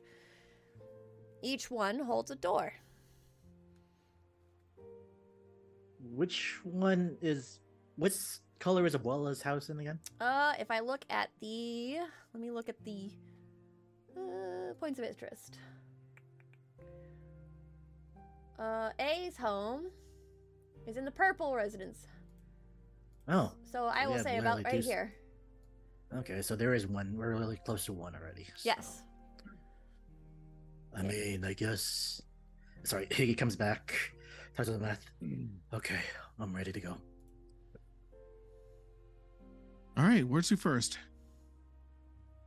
Each 1.41 1.69
one 1.69 1.99
holds 1.99 2.31
a 2.31 2.35
door. 2.35 2.73
Which 6.11 6.59
one 6.63 7.17
is 7.21 7.59
what 7.95 8.15
color 8.59 8.85
is 8.85 8.95
Abuela's 8.95 9.41
house 9.41 9.69
in 9.69 9.79
again? 9.79 9.99
Uh, 10.19 10.53
if 10.59 10.69
I 10.69 10.79
look 10.79 11.05
at 11.09 11.29
the, 11.39 11.97
let 12.33 12.41
me 12.41 12.51
look 12.51 12.69
at 12.69 12.83
the 12.83 13.09
uh, 14.17 14.73
points 14.79 14.99
of 14.99 15.05
interest. 15.05 15.57
Uh, 18.59 18.89
A's 18.99 19.35
home 19.37 19.85
is 20.87 20.97
in 20.97 21.05
the 21.05 21.11
purple 21.11 21.55
residence. 21.55 22.07
Oh, 23.27 23.51
So 23.71 23.85
I 23.85 24.05
will 24.07 24.19
say 24.19 24.37
about 24.37 24.63
right 24.63 24.83
here. 24.83 25.13
okay. 26.17 26.41
So 26.41 26.55
there 26.55 26.73
is 26.73 26.85
one. 26.85 27.15
We're 27.15 27.35
really 27.35 27.59
close 27.65 27.85
to 27.85 27.93
one 27.93 28.15
already. 28.15 28.43
so- 28.55 28.61
Yes. 28.65 29.01
I 30.95 31.01
mean, 31.01 31.43
I 31.43 31.53
guess. 31.53 32.21
Sorry, 32.83 33.05
Higgy 33.09 33.35
comes 33.37 33.55
back. 33.55 33.95
Talks 34.55 34.67
to 34.67 34.73
the 34.73 34.79
math. 34.79 35.03
Okay, 35.73 35.99
I'm 36.39 36.55
ready 36.55 36.71
to 36.71 36.79
go. 36.79 36.95
All 39.97 40.03
right, 40.03 40.27
where's 40.27 40.49
you 40.51 40.57
first? 40.57 40.99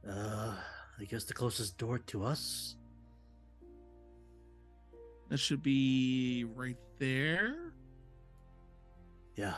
Uh, 0.08 0.54
I 1.00 1.04
guess 1.04 1.24
the 1.24 1.34
closest 1.34 1.78
door 1.78 1.98
to 1.98 2.24
us. 2.24 2.76
That 5.28 5.38
should 5.38 5.62
be 5.62 6.44
right 6.54 6.76
there. 6.98 7.72
Yeah. 9.34 9.54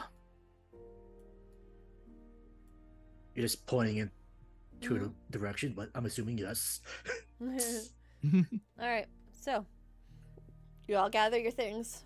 You're 3.34 3.44
just 3.44 3.66
pointing 3.66 3.98
in 3.98 4.10
to 4.80 4.94
Mhm. 4.94 5.12
a 5.28 5.32
direction, 5.32 5.74
but 5.74 5.90
I'm 5.94 6.06
assuming 6.06 6.38
yes. 6.38 6.80
all 7.40 8.42
right. 8.78 9.06
So 9.32 9.66
you 10.88 10.96
all 10.96 11.10
gather 11.10 11.38
your 11.38 11.52
things 11.52 12.04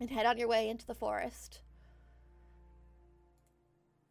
and 0.00 0.10
head 0.10 0.26
on 0.26 0.38
your 0.38 0.48
way 0.48 0.68
into 0.68 0.86
the 0.86 0.94
forest. 0.94 1.60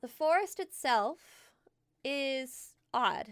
The 0.01 0.08
forest 0.08 0.60
itself 0.60 1.51
is 2.03 2.74
odd, 2.94 3.27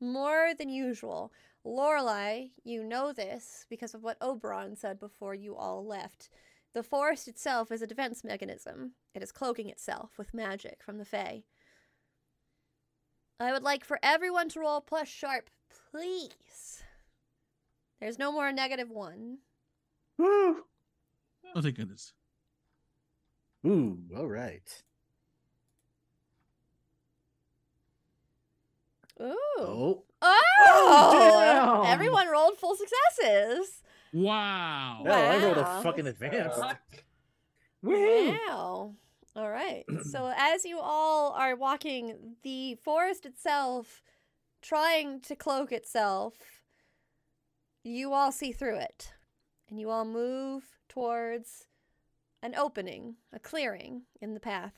more 0.00 0.52
than 0.56 0.68
usual. 0.68 1.32
Lorelei, 1.64 2.46
you 2.62 2.84
know 2.84 3.12
this 3.12 3.66
because 3.68 3.92
of 3.94 4.02
what 4.02 4.16
Oberon 4.20 4.76
said 4.76 5.00
before 5.00 5.34
you 5.34 5.56
all 5.56 5.84
left. 5.84 6.30
The 6.74 6.82
forest 6.82 7.26
itself 7.26 7.72
is 7.72 7.82
a 7.82 7.86
defense 7.86 8.22
mechanism. 8.22 8.92
It 9.14 9.22
is 9.22 9.32
cloaking 9.32 9.68
itself 9.68 10.10
with 10.18 10.34
magic 10.34 10.82
from 10.84 10.98
the 10.98 11.04
Fae. 11.04 11.44
I 13.40 13.52
would 13.52 13.62
like 13.62 13.84
for 13.84 13.98
everyone 14.02 14.48
to 14.50 14.60
roll 14.60 14.80
plus 14.80 15.08
sharp, 15.08 15.50
please. 15.90 16.82
There's 18.00 18.18
no 18.18 18.30
more 18.30 18.52
negative 18.52 18.90
one. 18.90 19.38
Woo! 21.56 21.60
Oh, 21.60 21.62
thank 21.62 21.76
goodness. 21.76 22.12
Ooh, 23.66 23.98
all 24.14 24.26
right. 24.26 24.82
Ooh. 29.20 29.34
Oh, 29.58 30.02
Oh! 30.20 31.82
Oh. 31.82 31.82
Everyone 31.86 32.28
rolled 32.28 32.58
full 32.58 32.76
successes. 32.76 33.82
Wow. 34.12 35.00
no, 35.04 35.10
I 35.10 35.42
rolled 35.42 35.56
a 35.58 35.80
fucking 35.82 36.06
advance. 36.06 36.54
Woohoo! 37.84 38.36
Wow. 38.48 38.94
All 39.34 39.50
right. 39.50 39.84
so 40.10 40.32
as 40.36 40.64
you 40.64 40.78
all 40.78 41.32
are 41.32 41.56
walking, 41.56 42.36
the 42.42 42.74
forest 42.76 43.24
itself 43.24 44.02
trying 44.60 45.20
to 45.22 45.34
cloak 45.36 45.72
itself, 45.72 46.34
you 47.82 48.12
all 48.12 48.32
see 48.32 48.52
through 48.52 48.76
it. 48.76 49.12
And 49.70 49.80
you 49.80 49.90
all 49.90 50.04
move 50.04 50.62
towards 50.96 51.66
an 52.42 52.54
opening, 52.54 53.16
a 53.30 53.38
clearing 53.38 54.02
in 54.22 54.32
the 54.32 54.40
path. 54.40 54.72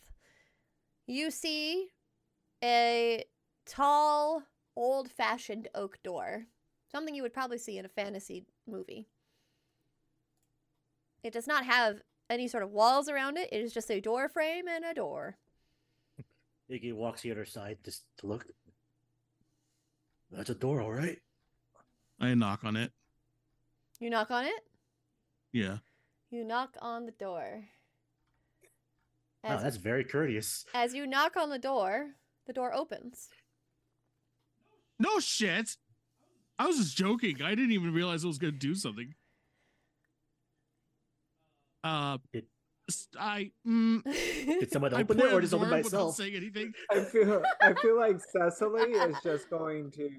You 1.06 1.30
see 1.30 1.90
a 2.62 3.24
tall, 3.64 4.42
old 4.74 5.12
fashioned 5.12 5.68
oak 5.76 5.98
door. 6.02 6.46
Something 6.90 7.14
you 7.14 7.22
would 7.22 7.32
probably 7.32 7.58
see 7.58 7.78
in 7.78 7.84
a 7.84 7.90
fantasy 7.90 8.46
movie. 8.66 9.06
It 11.22 11.32
does 11.32 11.46
not 11.46 11.64
have 11.64 12.00
any 12.28 12.48
sort 12.48 12.64
of 12.64 12.72
walls 12.72 13.08
around 13.08 13.38
it. 13.38 13.48
It 13.52 13.60
is 13.60 13.72
just 13.72 13.90
a 13.90 14.00
door 14.00 14.28
frame 14.28 14.66
and 14.66 14.84
a 14.84 14.94
door. 14.94 15.36
Iggy 16.68 16.92
walks 16.92 17.22
the 17.22 17.30
other 17.30 17.46
side 17.46 17.78
just 17.84 18.04
to 18.18 18.26
look. 18.26 18.46
That's 20.32 20.50
a 20.50 20.54
door, 20.54 20.80
all 20.80 20.92
right. 20.92 21.20
I 22.18 22.34
knock 22.34 22.64
on 22.64 22.74
it. 22.74 22.90
You 24.00 24.10
knock 24.10 24.32
on 24.32 24.46
it. 24.46 24.64
Yeah. 25.52 25.78
You 26.30 26.44
knock 26.44 26.76
on 26.80 27.06
the 27.06 27.12
door. 27.12 27.64
Wow, 29.44 29.56
As, 29.56 29.62
that's 29.62 29.76
very 29.76 30.04
courteous. 30.04 30.64
as 30.74 30.94
you 30.94 31.06
knock 31.06 31.36
on 31.36 31.48
the 31.50 31.58
door, 31.58 32.10
the 32.46 32.52
door 32.52 32.74
opens. 32.74 33.28
No 34.98 35.20
shit. 35.20 35.76
I 36.58 36.66
was 36.66 36.76
just 36.76 36.96
joking. 36.96 37.40
I 37.42 37.50
didn't 37.54 37.72
even 37.72 37.92
realize 37.94 38.24
I 38.24 38.28
was 38.28 38.38
going 38.38 38.52
to 38.52 38.58
do 38.58 38.74
something. 38.74 39.14
Uh, 41.84 42.18
Did- 42.32 42.46
s- 42.90 43.06
I 43.18 43.52
mm, 43.66 44.02
Did 44.04 44.72
someone 44.72 44.92
I 44.92 45.02
open 45.02 45.20
it 45.20 45.32
or 45.32 45.36
at 45.36 45.42
just 45.42 45.54
open 45.54 45.68
door 45.68 45.76
by 45.76 45.80
itself? 45.80 46.16
saying 46.16 46.34
anything. 46.34 46.74
I 46.90 47.00
feel 47.04 47.42
I 47.62 47.72
feel 47.74 47.96
like 47.96 48.18
Cecily 48.20 48.90
is 48.90 49.16
just 49.22 49.48
going 49.48 49.92
to 49.92 50.10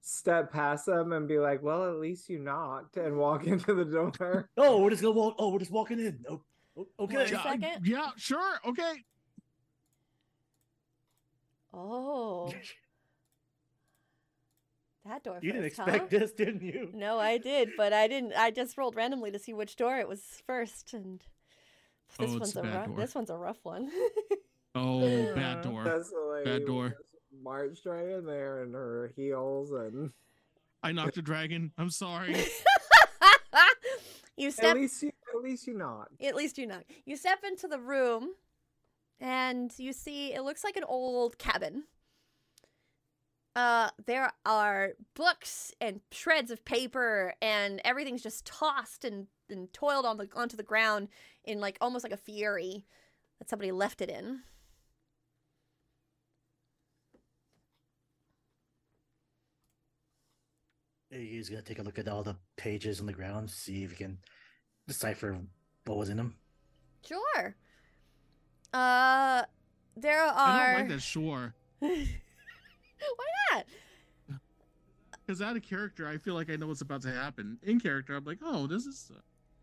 step 0.00 0.52
past 0.52 0.86
them 0.86 1.12
and 1.12 1.28
be 1.28 1.38
like, 1.38 1.62
"Well, 1.62 1.84
at 1.88 1.96
least 1.96 2.28
you 2.28 2.38
knocked," 2.38 2.96
and 2.96 3.18
walk 3.18 3.46
into 3.46 3.74
the 3.74 3.84
door. 3.84 4.48
Oh, 4.56 4.82
we're 4.82 4.90
just 4.90 5.02
gonna 5.02 5.14
walk. 5.14 5.36
Oh, 5.38 5.50
we're 5.52 5.58
just 5.58 5.70
walking 5.70 5.98
in. 6.00 6.24
Oh, 6.28 6.42
o- 6.76 6.88
One 6.96 7.16
okay. 7.16 7.30
Yeah, 7.30 7.42
second. 7.42 7.86
yeah, 7.86 8.08
sure, 8.16 8.54
okay. 8.66 9.04
oh, 11.74 12.52
that 15.06 15.22
door. 15.24 15.38
You 15.42 15.52
didn't 15.52 15.68
first, 15.70 15.78
expect 15.80 16.12
huh? 16.12 16.18
this, 16.18 16.32
didn't 16.32 16.62
you? 16.62 16.90
No, 16.94 17.18
I 17.18 17.38
did, 17.38 17.70
but 17.76 17.92
I 17.92 18.08
didn't. 18.08 18.32
I 18.36 18.50
just 18.50 18.76
rolled 18.78 18.96
randomly 18.96 19.30
to 19.30 19.38
see 19.38 19.52
which 19.52 19.76
door 19.76 19.98
it 19.98 20.08
was 20.08 20.22
first, 20.46 20.92
and 20.94 21.20
this 22.18 22.30
Oh, 22.30 22.38
one's 22.38 22.52
the 22.52 22.60
a 22.60 22.64
rough. 22.64 22.86
door. 22.86 22.96
This 22.96 23.14
one's 23.14 23.30
a 23.30 23.36
rough 23.36 23.58
one. 23.62 23.90
Oh, 24.72 25.00
bad 25.34 25.62
door. 25.62 25.84
Cecily 25.84 26.44
Bad 26.44 26.64
door. 26.64 26.94
Just 27.40 27.44
Marched 27.44 27.86
right 27.86 28.08
in 28.08 28.26
there 28.26 28.62
in 28.62 28.72
her 28.72 29.12
heels 29.16 29.70
and 29.70 30.10
I 30.82 30.92
knocked 30.92 31.18
a 31.18 31.22
dragon. 31.22 31.72
I'm 31.76 31.90
sorry. 31.90 32.34
you 34.36 34.50
step. 34.50 34.70
at 34.70 34.76
least 34.76 35.02
you 35.02 35.12
at 35.34 35.42
least 35.42 35.66
you 35.66 35.74
knocked. 35.74 36.22
At 36.22 36.34
least 36.34 36.58
you 36.58 36.66
knock. 36.66 36.84
You 37.04 37.16
step 37.16 37.40
into 37.46 37.68
the 37.68 37.78
room, 37.78 38.30
and 39.20 39.72
you 39.78 39.92
see 39.92 40.32
it 40.32 40.42
looks 40.42 40.64
like 40.64 40.76
an 40.76 40.84
old 40.84 41.38
cabin. 41.38 41.84
Uh, 43.56 43.90
there 44.06 44.32
are 44.46 44.92
books 45.14 45.72
and 45.80 46.00
shreds 46.12 46.50
of 46.50 46.64
paper, 46.64 47.34
and 47.42 47.80
everything's 47.84 48.22
just 48.22 48.46
tossed 48.46 49.04
and, 49.04 49.26
and 49.50 49.72
toiled 49.72 50.06
on 50.06 50.16
the 50.16 50.28
onto 50.34 50.56
the 50.56 50.62
ground 50.62 51.08
in 51.44 51.60
like 51.60 51.76
almost 51.80 52.04
like 52.04 52.12
a 52.12 52.16
fury 52.16 52.86
that 53.38 53.50
somebody 53.50 53.72
left 53.72 54.00
it 54.00 54.08
in. 54.08 54.40
He's 61.10 61.48
gonna 61.48 61.62
take 61.62 61.78
a 61.78 61.82
look 61.82 61.98
at 61.98 62.08
all 62.08 62.22
the 62.22 62.36
pages 62.56 63.00
on 63.00 63.06
the 63.06 63.12
ground, 63.12 63.50
see 63.50 63.84
if 63.84 63.90
he 63.90 63.96
can 63.96 64.18
decipher 64.86 65.38
what 65.84 65.98
was 65.98 66.08
in 66.08 66.16
them. 66.16 66.36
Sure. 67.06 67.56
Uh, 68.72 69.42
there 69.96 70.22
are. 70.22 70.32
I 70.36 70.72
don't 70.72 70.80
like 70.82 70.88
that 70.90 71.02
sure. 71.02 71.54
Why 71.80 72.06
not? 73.52 73.66
Because 75.26 75.42
out 75.42 75.56
of 75.56 75.62
character, 75.62 76.06
I 76.06 76.18
feel 76.18 76.34
like 76.34 76.50
I 76.50 76.56
know 76.56 76.66
what's 76.68 76.80
about 76.80 77.02
to 77.02 77.12
happen. 77.12 77.58
In 77.62 77.80
character, 77.80 78.14
I'm 78.14 78.24
like, 78.24 78.38
oh, 78.42 78.66
this 78.66 78.86
is. 78.86 79.10
Uh, 79.14 79.20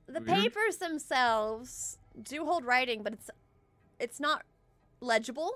the 0.08 0.22
Weird. 0.22 0.28
papers 0.28 0.78
themselves 0.78 1.98
do 2.24 2.46
hold 2.46 2.66
writing 2.66 3.04
but 3.04 3.14
it's 3.14 3.30
it's 4.00 4.20
not 4.20 4.44
legible 5.02 5.52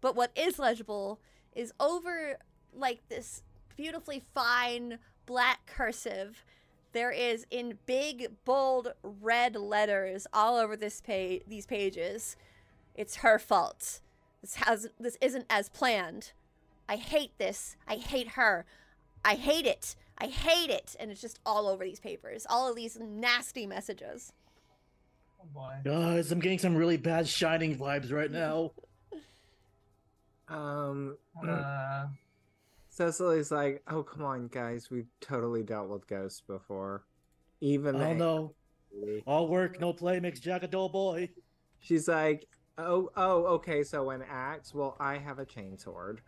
but 0.00 0.14
what 0.14 0.30
is 0.36 0.58
legible 0.58 1.18
is 1.54 1.72
over 1.80 2.36
like 2.74 3.00
this 3.08 3.42
beautifully 3.76 4.22
fine 4.34 4.98
black 5.26 5.66
cursive 5.66 6.44
there 6.92 7.10
is 7.10 7.46
in 7.50 7.78
big 7.84 8.28
bold 8.44 8.94
red 9.02 9.54
letters 9.56 10.26
all 10.32 10.56
over 10.56 10.76
this 10.76 11.00
page 11.00 11.42
these 11.46 11.66
pages 11.66 12.36
it's 12.94 13.16
her 13.16 13.38
fault 13.38 14.00
this 14.40 14.54
has 14.56 14.88
this 14.98 15.18
isn't 15.20 15.44
as 15.50 15.68
planned 15.68 16.32
i 16.88 16.96
hate 16.96 17.36
this 17.38 17.76
i 17.86 17.96
hate 17.96 18.28
her 18.28 18.64
i 19.24 19.34
hate 19.34 19.66
it 19.66 19.96
I 20.18 20.26
hate 20.28 20.70
it. 20.70 20.96
And 20.98 21.10
it's 21.10 21.20
just 21.20 21.40
all 21.44 21.68
over 21.68 21.84
these 21.84 22.00
papers, 22.00 22.46
all 22.48 22.70
of 22.70 22.76
these 22.76 22.98
nasty 22.98 23.66
messages. 23.66 24.32
Oh 25.40 25.46
boy. 25.52 25.74
Guys, 25.84 26.32
I'm 26.32 26.40
getting 26.40 26.58
some 26.58 26.74
really 26.74 26.96
bad 26.96 27.28
shining 27.28 27.76
vibes 27.76 28.10
right 28.12 28.30
now. 28.30 28.72
Um, 30.48 31.16
Uh, 31.46 32.06
Cecily's 32.96 33.50
like, 33.50 33.82
"Oh, 33.88 34.02
come 34.02 34.24
on, 34.24 34.48
guys. 34.48 34.90
We've 34.90 35.10
totally 35.20 35.62
dealt 35.62 35.88
with 35.88 36.06
ghosts 36.06 36.40
before. 36.40 37.04
Even 37.60 37.96
Oh 37.96 37.98
the 37.98 38.14
no. 38.14 38.54
angry." 38.94 39.22
All 39.26 39.48
work, 39.48 39.78
no 39.80 39.92
play 39.92 40.18
makes 40.20 40.40
Jack 40.40 40.62
a 40.62 40.68
dull 40.68 40.88
boy. 40.88 41.28
She's 41.80 42.08
like, 42.08 42.48
"Oh, 42.78 43.10
oh, 43.16 43.44
okay. 43.56 43.82
So 43.82 44.10
an 44.10 44.24
axe. 44.28 44.72
Well, 44.74 44.96
I 44.98 45.18
have 45.18 45.38
a 45.38 45.44
chain 45.44 45.76
sword. 45.76 46.22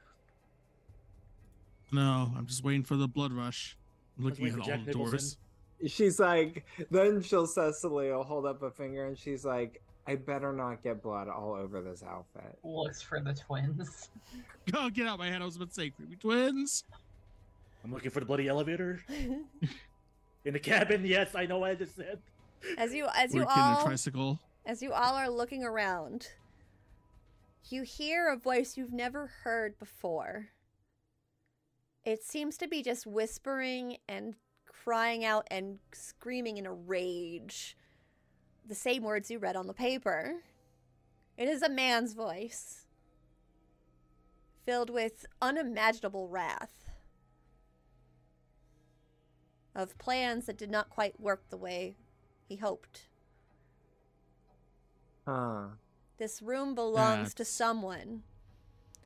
No, 1.90 2.30
I'm 2.36 2.46
just 2.46 2.62
waiting 2.62 2.84
for 2.84 2.96
the 2.96 3.08
blood 3.08 3.32
rush. 3.32 3.78
I'm 4.18 4.24
looking 4.24 4.48
at 4.48 4.58
all 4.58 4.66
Jack 4.66 4.84
the 4.84 4.92
doors. 4.92 5.38
She's 5.86 6.18
like, 6.18 6.66
then 6.90 7.22
she'll 7.22 7.46
Cecily 7.46 8.10
will 8.10 8.24
hold 8.24 8.46
up 8.46 8.62
a 8.62 8.70
finger 8.70 9.06
and 9.06 9.16
she's 9.16 9.44
like, 9.44 9.80
I 10.08 10.16
better 10.16 10.52
not 10.54 10.82
get 10.82 11.02
blood 11.02 11.28
all 11.28 11.52
over 11.54 11.82
this 11.82 12.02
outfit. 12.02 12.58
looks 12.64 13.02
for 13.02 13.20
the 13.20 13.34
twins. 13.34 14.08
Oh, 14.74 14.90
get 14.90 15.06
out 15.06 15.18
my 15.18 15.30
head. 15.30 15.40
I 15.40 15.46
was 15.46 15.56
about 15.56 15.68
to 15.70 15.74
say 15.74 15.88
creepy 15.88 16.16
twins. 16.16 16.84
I'm 17.82 17.90
looking 17.92 18.10
for 18.10 18.20
the 18.20 18.26
bloody 18.26 18.48
elevator 18.48 19.00
in 19.08 20.52
the 20.52 20.58
cabin. 20.58 21.06
Yes, 21.06 21.34
I 21.34 21.46
know 21.46 21.58
what 21.58 21.70
I 21.70 21.74
just 21.74 21.96
said. 21.96 22.18
as 22.76 22.92
you 22.92 23.06
as 23.14 23.32
you 23.34 23.40
We're 23.40 23.46
a 23.46 23.54
all 23.78 23.84
tricycle. 23.84 24.38
as 24.66 24.82
you 24.82 24.92
all 24.92 25.14
are 25.14 25.30
looking 25.30 25.64
around, 25.64 26.28
you 27.70 27.82
hear 27.82 28.28
a 28.30 28.36
voice 28.36 28.76
you've 28.76 28.92
never 28.92 29.30
heard 29.42 29.78
before. 29.78 30.48
It 32.04 32.22
seems 32.22 32.58
to 32.58 32.68
be 32.68 32.82
just 32.82 33.06
whispering 33.06 33.96
and 34.06 34.34
crying 34.66 35.24
out 35.24 35.46
and 35.50 35.78
screaming 35.92 36.58
in 36.58 36.66
a 36.66 36.72
rage. 36.74 37.74
The 38.68 38.74
same 38.74 39.02
words 39.02 39.30
you 39.30 39.38
read 39.38 39.56
on 39.56 39.66
the 39.66 39.72
paper. 39.72 40.34
It 41.38 41.48
is 41.48 41.62
a 41.62 41.70
man's 41.70 42.12
voice, 42.12 42.84
filled 44.66 44.90
with 44.90 45.24
unimaginable 45.40 46.28
wrath 46.28 46.90
of 49.74 49.96
plans 49.98 50.46
that 50.46 50.58
did 50.58 50.70
not 50.70 50.90
quite 50.90 51.18
work 51.20 51.48
the 51.48 51.56
way 51.56 51.96
he 52.46 52.56
hoped. 52.56 53.06
Huh. 55.24 55.68
This 56.18 56.42
room 56.42 56.74
belongs 56.74 57.32
to 57.34 57.44
someone. 57.44 58.24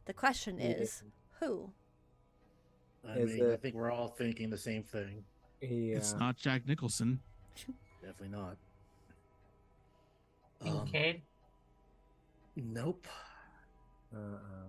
The 0.07 0.15
question 0.15 0.59
Yeah. 0.59 0.69
is, 0.69 1.05
who? 1.41 1.71
I 3.07 3.19
Is 3.19 3.35
mean, 3.35 3.51
I 3.53 3.57
think 3.57 3.75
we're 3.75 3.91
all 3.91 4.09
thinking 4.09 4.51
the 4.51 4.59
same 4.59 4.83
thing. 4.83 5.25
Yeah. 5.61 5.97
It's 5.97 6.15
not 6.15 6.37
Jack 6.37 6.67
Nicholson. 6.67 7.21
Definitely 8.01 8.29
not. 8.37 8.57
Um, 10.65 10.89
nope. 12.57 13.07
Uh-uh. 14.15 14.69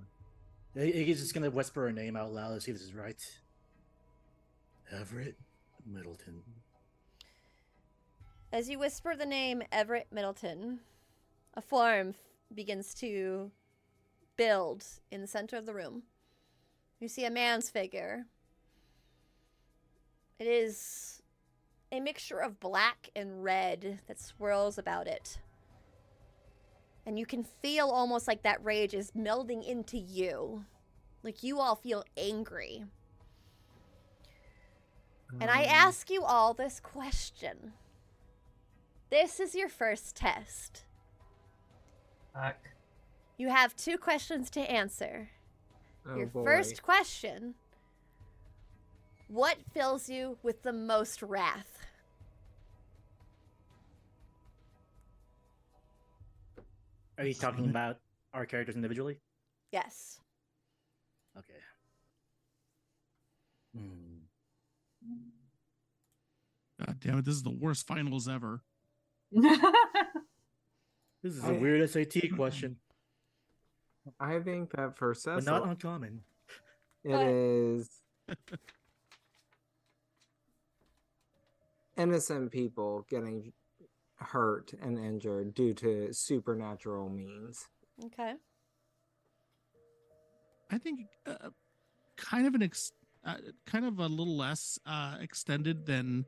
I- 0.75 0.79
Iggy's 0.79 1.19
just 1.19 1.34
gonna 1.34 1.49
whisper 1.51 1.82
her 1.84 1.91
name 1.91 2.15
out 2.15 2.34
loud 2.34 2.56
to 2.56 2.62
see 2.62 2.71
if 2.71 2.77
this 2.77 2.88
is 2.88 2.93
right. 2.93 3.21
Everett 4.91 5.38
Middleton. 5.86 6.41
As 8.51 8.69
you 8.69 8.79
whisper 8.79 9.15
the 9.15 9.25
name 9.25 9.63
Everett 9.71 10.08
Middleton, 10.12 10.79
a 11.56 11.62
form 11.62 12.10
f- 12.10 12.15
begins 12.53 12.93
to 12.95 13.51
build 14.38 14.86
in 15.12 15.21
the 15.21 15.27
center 15.27 15.58
of 15.58 15.65
the 15.65 15.73
room. 15.73 16.03
You 16.99 17.08
see 17.08 17.25
a 17.25 17.32
man's 17.32 17.69
figure. 17.69 18.25
It 20.39 20.47
is 20.47 21.21
a 21.91 21.99
mixture 21.99 22.39
of 22.39 22.60
black 22.60 23.10
and 23.15 23.43
red 23.43 23.99
that 24.08 24.19
swirls 24.19 24.77
about 24.77 25.08
it. 25.08 25.39
And 27.06 27.20
you 27.20 27.26
can 27.26 27.44
feel 27.44 27.89
almost 27.89 28.28
like 28.28 28.44
that 28.44 28.63
rage 28.63 28.94
is 28.94 29.12
melding 29.12 29.66
into 29.68 29.98
you. 29.98 30.66
Like 31.22 31.44
you 31.44 31.60
all 31.60 31.76
feel 31.76 32.04
angry. 32.18 32.86
And 35.42 35.50
I 35.50 35.63
Um, 35.63 35.70
ask 35.70 36.10
you 36.10 36.24
all 36.24 36.54
this 36.54 36.80
question. 36.80 37.74
This 39.10 39.39
is 39.39 39.56
your 39.56 39.70
first 39.70 40.16
test. 40.16 40.86
Fuck. 42.34 42.58
You 43.38 43.50
have 43.50 43.76
two 43.76 43.98
questions 43.98 44.50
to 44.52 44.60
answer. 44.62 45.30
oh 46.08 46.16
your 46.16 46.28
boy. 46.28 46.44
first 46.44 46.82
question 46.84 47.56
What 49.28 49.58
fills 49.74 50.10
you 50.10 50.38
with 50.44 50.62
the 50.63 50.74
most 50.74 51.22
wrath? 51.22 51.83
Are 57.17 57.26
you 57.26 57.34
talking 57.34 57.69
about 57.69 57.97
our 58.34 58.45
characters 58.45 58.76
individually? 58.76 59.17
Yes. 59.71 60.19
Okay. 61.38 61.54
Hmm. 63.76 64.19
God 66.86 66.99
damn 66.99 67.17
it, 67.19 67.26
this 67.26 67.36
is 67.36 67.43
the 67.43 67.49
worst 67.58 67.88
finals 67.88 68.28
ever. 68.28 68.62
This 71.23 71.36
is 71.38 71.43
a 71.45 71.47
I- 71.47 71.58
weird 71.58 71.89
SAT 71.89 72.36
question, 72.36 72.76
I 74.19 74.39
think 74.39 74.71
that 74.73 74.97
for 74.97 75.13
but 75.13 75.17
Cecily, 75.17 75.45
not 75.45 75.65
uncommon. 75.65 76.19
it 77.06 77.12
But- 77.12 77.28
is 77.28 77.89
innocent 81.97 82.52
people 82.52 83.06
getting 83.10 83.54
hurt 84.23 84.73
and 84.81 84.97
injured 84.97 85.53
due 85.53 85.73
to 85.75 86.13
supernatural 86.13 87.09
means. 87.09 87.67
Okay. 88.05 88.33
I 90.71 90.77
think 90.77 91.01
uh, 91.27 91.49
kind 92.17 92.47
of 92.47 92.55
an 92.55 92.63
ex- 92.63 92.91
uh, 93.25 93.36
kind 93.65 93.86
of 93.86 93.99
a 93.99 94.07
little 94.07 94.36
less 94.36 94.79
uh, 94.86 95.17
extended 95.21 95.86
than 95.86 96.25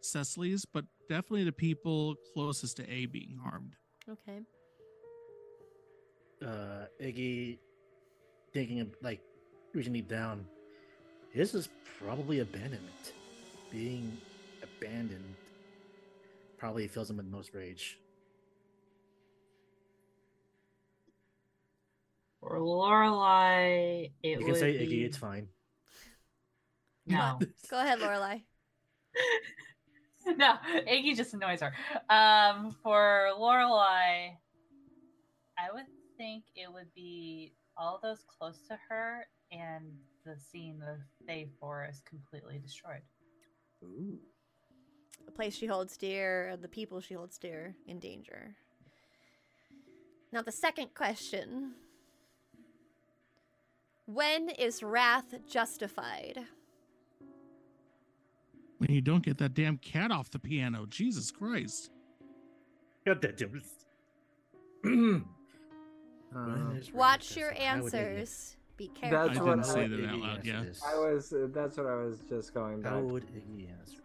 Cecily's, 0.00 0.64
but 0.64 0.84
definitely 1.08 1.44
the 1.44 1.52
people 1.52 2.16
closest 2.34 2.76
to 2.78 2.90
A 2.90 3.06
being 3.06 3.38
harmed. 3.42 3.74
Okay. 4.10 4.40
Uh, 6.44 6.86
Iggy 7.02 7.58
thinking 8.52 8.80
of 8.80 8.88
like 9.02 9.20
reaching 9.72 9.92
deep 9.92 10.08
down. 10.08 10.44
This 11.34 11.54
is 11.54 11.68
probably 11.98 12.40
abandonment. 12.40 13.12
Being 13.70 14.16
abandoned 14.62 15.34
probably 16.56 16.88
fills 16.88 17.10
him 17.10 17.16
with 17.16 17.26
most 17.26 17.54
rage. 17.54 17.98
For 22.40 22.60
Lorelei, 22.60 24.08
it 24.22 24.28
you 24.30 24.38
can 24.38 24.46
would 24.48 24.56
say 24.56 24.78
be... 24.78 24.86
Iggy, 24.86 25.04
it's 25.06 25.16
fine. 25.16 25.48
No. 27.08 27.38
Go 27.70 27.78
ahead, 27.78 28.00
Lorelei. 28.00 28.38
no, 30.26 30.54
Iggy 30.88 31.16
just 31.16 31.34
annoys 31.34 31.60
her. 31.60 31.72
Um, 32.10 32.74
for 32.82 33.30
Lorelei, 33.38 34.30
I 35.56 35.72
would 35.72 35.86
think 36.16 36.42
it 36.56 36.72
would 36.72 36.92
be 36.96 37.52
all 37.76 38.00
those 38.02 38.24
close 38.26 38.58
to 38.68 38.76
her 38.88 39.28
and 39.52 39.84
the 40.24 40.36
scene—the 40.50 40.98
Fae 41.28 41.46
forest 41.60 42.04
completely 42.06 42.58
destroyed. 42.58 43.02
Ooh. 43.84 44.18
The 45.24 45.32
place 45.32 45.54
she 45.56 45.66
holds 45.66 45.96
dear, 45.96 46.48
and 46.48 46.62
the 46.62 46.68
people 46.68 47.00
she 47.00 47.14
holds 47.14 47.38
dear 47.38 47.74
in 47.86 47.98
danger. 47.98 48.54
Now, 50.32 50.42
the 50.42 50.52
second 50.52 50.94
question 50.94 51.72
When 54.06 54.50
is 54.50 54.82
wrath 54.82 55.34
justified? 55.48 56.38
When 58.78 58.90
you 58.92 59.00
don't 59.00 59.22
get 59.24 59.38
that 59.38 59.54
damn 59.54 59.78
cat 59.78 60.10
off 60.10 60.30
the 60.30 60.38
piano, 60.38 60.84
Jesus 60.86 61.30
Christ! 61.30 61.90
Got 63.06 63.22
that 63.22 63.36
difference. 63.36 63.70
Um, 66.34 66.80
Watch 66.92 67.36
your 67.36 67.54
answers. 67.58 68.56
Be 68.76 68.88
careful. 68.88 69.26
That's 69.28 69.38
I 69.38 69.42
what 69.42 69.50
didn't 69.56 69.70
I- 69.70 69.74
say 69.74 69.86
that 69.88 70.08
out 70.10 70.18
loud. 70.18 70.44
Yeah, 70.44 70.64
I 70.86 70.98
was. 70.98 71.32
uh, 71.32 71.46
That's 71.54 71.78
what 71.78 71.86
I 71.86 71.94
was 71.94 72.18
just 72.28 72.52
going 72.52 72.82
back. 72.82 72.92
How 72.92 73.00
would 73.00 73.24
Iggy 73.28 73.70
answer 73.70 73.98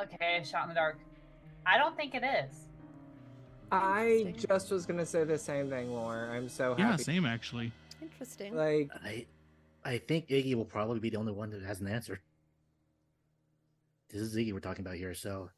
Okay, 0.00 0.42
shot 0.44 0.64
in 0.64 0.68
the 0.70 0.74
dark. 0.74 0.98
I 1.66 1.76
don't 1.78 1.96
think 1.96 2.14
it 2.14 2.22
is. 2.24 2.54
I 3.70 4.34
just 4.48 4.70
was 4.70 4.86
gonna 4.86 5.04
say 5.04 5.24
the 5.24 5.36
same 5.38 5.68
thing, 5.68 5.92
Laura. 5.92 6.30
I'm 6.30 6.48
so 6.48 6.70
happy. 6.70 6.82
yeah, 6.82 6.96
same 6.96 7.26
actually. 7.26 7.72
Interesting. 8.00 8.54
Like, 8.56 8.90
I, 9.04 9.26
I 9.84 9.98
think 9.98 10.28
Iggy 10.28 10.54
will 10.54 10.64
probably 10.64 11.00
be 11.00 11.10
the 11.10 11.16
only 11.18 11.32
one 11.32 11.50
that 11.50 11.62
has 11.62 11.80
an 11.80 11.88
answer. 11.88 12.20
This 14.08 14.22
is 14.22 14.34
Iggy 14.36 14.52
we're 14.52 14.60
talking 14.60 14.84
about 14.86 14.96
here. 14.96 15.12
So, 15.14 15.50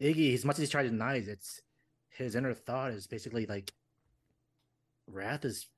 Iggy, 0.00 0.34
as 0.34 0.44
much 0.44 0.54
as 0.54 0.60
he's 0.60 0.70
trying 0.70 0.84
to 0.86 0.90
deny 0.90 1.16
it, 1.16 1.28
it's 1.28 1.60
his 2.08 2.34
inner 2.34 2.54
thought 2.54 2.90
is 2.92 3.06
basically 3.06 3.46
like, 3.46 3.72
wrath 5.06 5.44
is 5.44 5.68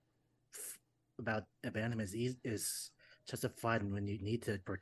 f- 0.54 0.78
about 1.18 1.42
abandonment 1.64 2.08
is 2.08 2.16
eas- 2.16 2.36
is 2.44 2.90
justified 3.28 3.82
when 3.82 4.06
you 4.06 4.18
need 4.22 4.42
to 4.44 4.58
per- 4.64 4.80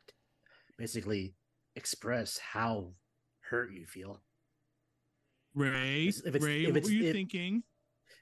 basically 0.79 1.35
express 1.75 2.39
how 2.39 2.91
hurt 3.51 3.73
you 3.73 3.87
feel. 3.87 4.21
Ray, 5.55 6.07
If 6.09 6.27
it's- 6.27 6.43
Ray, 6.43 6.63
if 6.65 6.69
what 6.69 6.77
it's- 6.79 6.85
were 6.87 6.93
you 6.97 7.05
if- 7.09 7.13
thinking? 7.15 7.63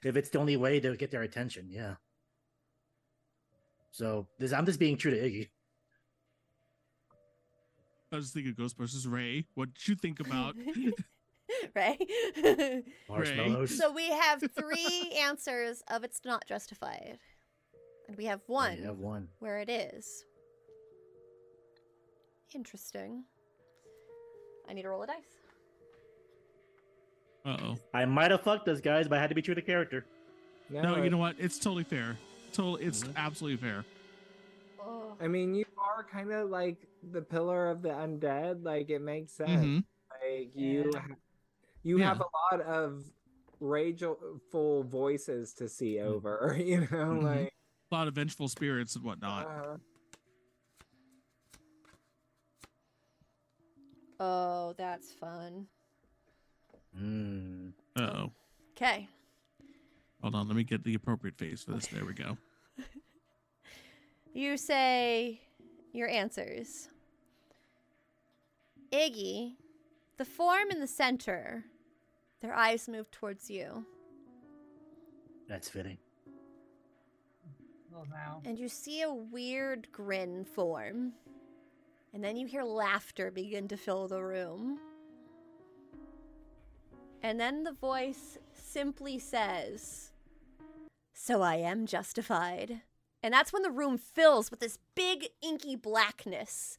If 0.03 0.15
it's 0.17 0.29
the 0.29 0.39
only 0.39 0.57
way 0.57 0.79
to 0.81 0.95
get 0.97 1.11
their 1.11 1.21
attention, 1.23 1.69
yeah. 1.69 1.95
So 3.91 4.27
this, 4.39 4.51
I'm 4.51 4.65
just 4.65 4.79
being 4.79 4.97
true 4.97 5.11
to 5.11 5.17
Iggy. 5.17 5.49
I 8.11 8.15
was 8.17 8.31
thinking 8.31 8.53
Ghostbusters. 8.53 9.09
Ray, 9.09 9.47
what 9.55 9.73
did 9.73 9.87
you 9.87 9.95
think 9.95 10.19
about? 10.19 10.55
right? 11.75 12.83
Marshmallows. 13.09 13.77
so 13.77 13.91
we 13.91 14.09
have 14.09 14.43
three 14.55 15.11
answers 15.19 15.81
of 15.89 16.03
it's 16.03 16.21
not 16.25 16.45
justified. 16.47 17.17
And 18.07 18.17
we 18.17 18.25
have 18.25 18.41
one 18.47 18.77
You 18.77 18.83
have 18.87 18.99
one. 18.99 19.29
where 19.39 19.59
it 19.59 19.69
is. 19.69 20.25
Interesting. 22.53 23.23
I 24.69 24.73
need 24.73 24.83
to 24.83 24.89
roll 24.89 25.03
a 25.03 25.07
dice. 25.07 25.15
Uh 27.45 27.57
oh. 27.61 27.77
I 27.93 28.05
might 28.05 28.31
have 28.31 28.41
fucked 28.41 28.67
us 28.69 28.79
guys, 28.79 29.07
but 29.07 29.17
I 29.17 29.21
had 29.21 29.29
to 29.29 29.35
be 29.35 29.41
true 29.41 29.55
to 29.55 29.61
character. 29.61 30.05
No, 30.69 31.03
you 31.03 31.09
know 31.09 31.17
what? 31.17 31.35
It's 31.37 31.59
totally 31.59 31.83
fair. 31.83 32.17
Total. 32.53 32.77
It's 32.77 33.03
Mhm. 33.03 33.15
absolutely 33.17 33.57
fair. 33.57 33.85
Oh. 34.81 35.15
I 35.19 35.27
mean, 35.27 35.53
you 35.53 35.65
are 35.77 36.03
kind 36.03 36.31
of 36.31 36.49
like 36.49 36.77
the 37.11 37.21
pillar 37.21 37.69
of 37.69 37.81
the 37.81 37.89
undead. 37.89 38.63
Like 38.63 38.89
it 38.89 39.01
makes 39.01 39.33
sense. 39.33 39.61
hmm 39.61 39.79
Like 40.21 40.55
you, 40.55 40.89
Yeah. 40.93 40.99
ha- 40.99 41.15
you 41.83 41.99
Yeah. 41.99 42.07
have 42.07 42.21
a 42.21 42.55
lot 42.55 42.61
of 42.65 43.03
rageful 43.59 44.83
voices 44.83 45.53
to 45.55 45.67
see 45.67 45.99
over. 45.99 46.55
You 46.65 46.81
know, 46.81 46.87
Mhm. 46.87 47.23
like 47.23 47.53
A 47.91 47.95
lot 47.95 48.07
of 48.07 48.15
vengeful 48.15 48.47
spirits 48.47 48.95
and 48.95 49.03
whatnot. 49.03 49.45
uh, 49.45 49.77
Oh, 54.19 54.73
that's 54.77 55.11
fun. 55.11 55.67
Mm. 56.99 57.71
Uh 57.95 58.01
oh. 58.01 58.31
Okay. 58.77 59.07
Hold 60.21 60.35
on. 60.35 60.47
Let 60.47 60.55
me 60.55 60.63
get 60.63 60.83
the 60.83 60.95
appropriate 60.95 61.37
face 61.37 61.63
for 61.63 61.71
this. 61.71 61.87
There 61.87 62.05
we 62.05 62.13
go. 62.13 62.37
You 64.35 64.57
say 64.57 65.41
your 65.91 66.09
answers. 66.09 66.89
Iggy, 68.91 69.53
the 70.17 70.25
form 70.25 70.71
in 70.71 70.79
the 70.79 70.87
center, 70.87 71.63
their 72.41 72.55
eyes 72.55 72.87
move 72.89 73.11
towards 73.11 73.51
you, 73.51 73.85
That's 75.47 75.69
fitting. 75.69 75.99
Well, 77.91 78.07
now. 78.09 78.41
and 78.43 78.57
you 78.57 78.67
see 78.69 79.03
a 79.03 79.13
weird 79.13 79.87
grin 79.91 80.45
form. 80.45 81.13
And 82.13 82.23
then 82.23 82.37
you 82.37 82.45
hear 82.45 82.63
laughter 82.63 83.31
begin 83.31 83.67
to 83.69 83.77
fill 83.77 84.07
the 84.07 84.21
room. 84.23 84.79
And 87.23 87.39
then 87.39 87.63
the 87.63 87.71
voice 87.71 88.37
simply 88.53 89.17
says, 89.17 90.11
So 91.13 91.41
I 91.41 91.55
am 91.55 91.87
justified. 91.87 92.81
And 93.23 93.33
that's 93.33 93.53
when 93.53 93.63
the 93.63 93.71
room 93.71 93.97
fills 93.97 94.51
with 94.51 94.59
this 94.59 94.77
big 94.93 95.29
inky 95.41 95.75
blackness. 95.75 96.77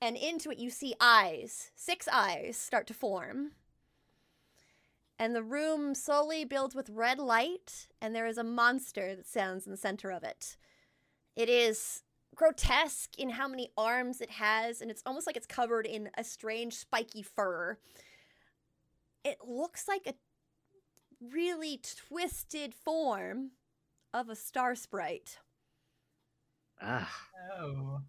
And 0.00 0.16
into 0.16 0.50
it, 0.50 0.58
you 0.58 0.70
see 0.70 0.94
eyes, 1.00 1.70
six 1.76 2.08
eyes 2.08 2.56
start 2.56 2.86
to 2.86 2.94
form. 2.94 3.52
And 5.18 5.34
the 5.34 5.42
room 5.42 5.94
slowly 5.94 6.44
builds 6.44 6.74
with 6.74 6.90
red 6.90 7.18
light, 7.18 7.88
and 8.00 8.14
there 8.14 8.28
is 8.28 8.38
a 8.38 8.44
monster 8.44 9.16
that 9.16 9.26
stands 9.26 9.66
in 9.66 9.72
the 9.72 9.76
center 9.76 10.10
of 10.10 10.22
it. 10.22 10.56
It 11.34 11.48
is 11.48 12.04
grotesque 12.38 13.18
in 13.18 13.30
how 13.30 13.48
many 13.48 13.68
arms 13.76 14.20
it 14.20 14.30
has, 14.30 14.80
and 14.80 14.90
it's 14.92 15.02
almost 15.04 15.26
like 15.26 15.36
it's 15.36 15.46
covered 15.46 15.84
in 15.86 16.08
a 16.16 16.22
strange 16.22 16.74
spiky 16.74 17.20
fur. 17.20 17.76
It 19.24 19.38
looks 19.44 19.88
like 19.88 20.06
a 20.06 20.14
really 21.20 21.80
twisted 22.06 22.72
form 22.74 23.50
of 24.14 24.28
a 24.28 24.36
star 24.36 24.76
sprite. 24.76 25.38
Ah, 26.80 27.12
Oh. 27.58 28.02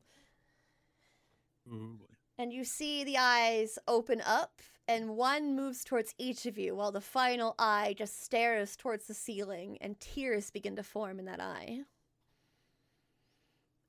Ooh, 1.67 1.97
boy. 1.99 2.05
And 2.37 2.53
you 2.53 2.63
see 2.63 3.03
the 3.03 3.17
eyes 3.17 3.79
open 3.87 4.21
up, 4.21 4.61
and 4.87 5.17
one 5.17 5.55
moves 5.55 5.83
towards 5.83 6.13
each 6.19 6.45
of 6.45 6.55
you, 6.57 6.75
while 6.75 6.91
the 6.91 7.01
final 7.01 7.55
eye 7.57 7.95
just 7.97 8.23
stares 8.23 8.75
towards 8.75 9.07
the 9.07 9.15
ceiling, 9.15 9.79
and 9.81 9.99
tears 9.99 10.51
begin 10.51 10.75
to 10.75 10.83
form 10.83 11.17
in 11.17 11.25
that 11.25 11.41
eye. 11.41 11.81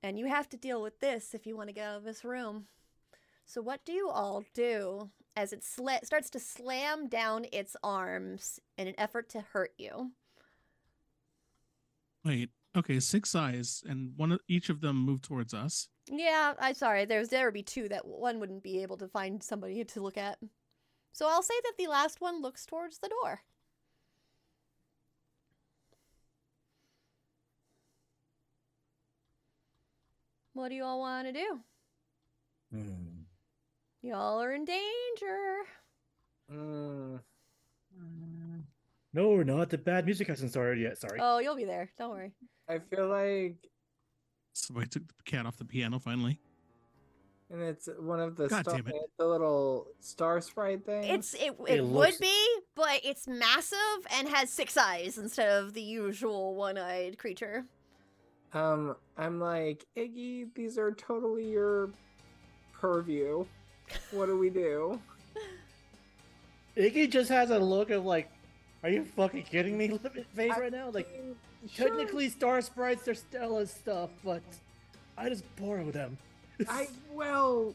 And 0.03 0.19
you 0.19 0.27
have 0.27 0.49
to 0.51 0.57
deal 0.57 0.81
with 0.81 1.01
this 1.01 1.35
if 1.35 1.47
you 1.47 1.57
want 1.57 1.69
to 1.69 1.75
get 1.75 1.87
out 1.87 1.97
of 1.99 2.05
this 2.05 2.25
room. 2.25 2.67
So, 3.45 3.61
what 3.61 3.85
do 3.85 3.93
you 3.93 4.09
all 4.09 4.45
do 4.55 5.11
as 5.37 5.53
it 5.53 5.63
sla- 5.63 6.05
starts 6.05 6.31
to 6.31 6.41
slam 6.41 7.09
down 7.09 7.47
its 7.53 7.77
arms 7.83 8.61
in 8.79 8.87
an 8.87 8.95
effort 8.97 9.29
to 9.31 9.41
hurt 9.41 9.73
you? 9.77 10.13
Wait. 12.25 12.51
Okay. 12.77 13.01
Six 13.01 13.35
eyes, 13.35 13.83
and 13.89 14.13
one 14.17 14.33
of 14.33 14.41
each 14.49 14.69
of 14.69 14.81
them 14.81 14.97
move 14.97 15.23
towards 15.23 15.53
us. 15.53 15.89
Yeah, 16.09 16.55
I'm 16.59 16.75
sorry. 16.75 17.05
There's 17.05 17.29
there 17.29 17.47
would 17.47 17.55
be 17.55 17.63
two 17.63 17.89
that 17.89 18.07
one 18.07 18.41
wouldn't 18.41 18.63
be 18.63 18.83
able 18.83 18.97
to 18.99 19.09
find 19.09 19.43
somebody 19.43 19.85
to 19.85 20.01
look 20.01 20.17
at. 20.17 20.39
So 21.13 21.29
I'll 21.29 21.43
say 21.43 21.55
that 21.65 21.75
the 21.77 21.89
last 21.89 22.21
one 22.21 22.41
looks 22.41 22.65
towards 22.65 22.99
the 22.99 23.09
door. 23.09 23.41
What 30.55 30.69
do 30.69 30.75
you 30.75 30.85
all 30.85 31.01
want 31.01 31.27
to 31.29 31.33
do? 31.33 31.61
hmm. 32.73 33.23
Y'all 34.03 34.41
are 34.43 34.53
in 34.53 34.65
danger. 34.65 35.65
mm, 36.51 37.21
Mm. 38.01 38.63
No, 39.13 39.29
we're 39.31 39.43
not. 39.45 39.69
The 39.71 39.77
bad 39.79 40.05
music 40.07 40.29
hasn't 40.29 40.53
started 40.53 40.81
yet. 40.81 40.97
Sorry. 40.97 41.19
Oh, 41.21 41.39
you'll 41.39 41.57
be 41.57 41.65
there. 41.65 41.91
Don't 41.99 42.11
worry. 42.11 42.33
I 42.69 42.79
feel 42.79 43.09
like, 43.09 43.57
So 44.53 44.75
I 44.81 44.85
took 44.85 45.07
the 45.09 45.23
cat 45.25 45.45
off 45.47 45.57
the 45.59 45.65
piano 45.65 45.99
finally. 45.99 46.39
and 47.51 47.61
it's 47.61 47.89
one 47.99 48.21
of 48.21 48.37
the 48.37 48.47
God 48.49 48.65
star, 48.65 48.81
the 49.19 49.27
little 49.27 49.89
star 49.99 50.41
sprite 50.41 50.87
thing. 50.87 51.03
It's 51.05 51.35
it, 51.35 51.57
it, 51.67 51.79
It 51.79 51.85
would 51.85 51.93
looks- 51.93 52.19
be, 52.19 52.57
but 52.77 53.01
it's 53.05 53.27
massive 53.27 54.07
and 54.17 54.29
has 54.29 54.51
six 54.51 54.77
eyes 54.77 55.19
instead 55.19 55.49
of 55.51 55.75
the 55.75 55.83
usual 55.83 56.55
one-eyed 56.55 57.19
creature. 57.19 57.67
Um, 58.53 58.97
I'm 59.17 59.39
like 59.41 59.87
Iggy. 59.97 60.49
These 60.55 60.79
are 60.79 60.93
totally 60.93 61.49
your 61.49 61.91
purview. 62.73 63.45
What 64.11 64.27
do 64.27 64.39
we 64.39 64.51
do? 64.51 65.01
Iggy 66.77 67.11
just 67.11 67.31
has 67.31 67.51
a 67.51 67.59
look 67.59 67.91
of 67.91 68.05
like, 68.05 68.31
are 68.83 68.89
you 68.91 69.05
fucking 69.05 69.43
kidding 69.45 69.77
me? 69.77 69.89
Face 70.35 70.53
I 70.55 70.61
right 70.61 70.73
now. 70.73 70.91
Like, 70.91 71.11
mean, 71.13 71.37
sure, 71.71 71.89
technically, 71.89 72.29
Star 72.29 72.61
Sprites 72.61 73.07
are 73.09 73.15
Stella 73.15 73.67
stuff, 73.67 74.11
but 74.25 74.43
I 75.19 75.29
just 75.29 75.45
borrow 75.57 75.91
them. 75.91 76.17
I 76.69 76.89
well. 77.13 77.75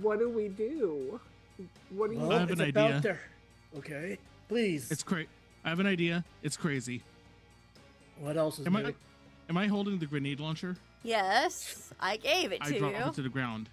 What 0.00 0.18
do 0.18 0.28
we 0.30 0.48
do? 0.48 1.20
What 1.90 2.08
do 2.10 2.16
you? 2.16 2.20
Well, 2.22 2.32
I 2.32 2.40
have 2.40 2.50
it's 2.50 2.60
an 2.60 2.68
about 2.70 2.86
idea. 2.88 3.00
their- 3.00 3.20
Okay, 3.78 4.18
please. 4.48 4.90
It's 4.90 5.02
cra 5.02 5.24
I 5.64 5.68
have 5.68 5.80
an 5.80 5.86
idea. 5.86 6.24
It's 6.42 6.56
crazy. 6.56 7.02
What 8.22 8.36
else 8.36 8.60
is 8.60 8.66
Am 8.66 8.74
new? 8.74 8.86
I? 8.86 8.94
Am 9.48 9.56
I 9.56 9.66
holding 9.66 9.98
the 9.98 10.06
grenade 10.06 10.38
launcher? 10.38 10.76
Yes, 11.02 11.92
I 11.98 12.16
gave 12.16 12.52
it 12.52 12.62
to 12.62 12.70
you. 12.70 12.76
I 12.76 12.78
drop 12.78 12.92
you. 12.92 13.08
it 13.10 13.14
to 13.14 13.22
the 13.22 13.28
ground. 13.28 13.68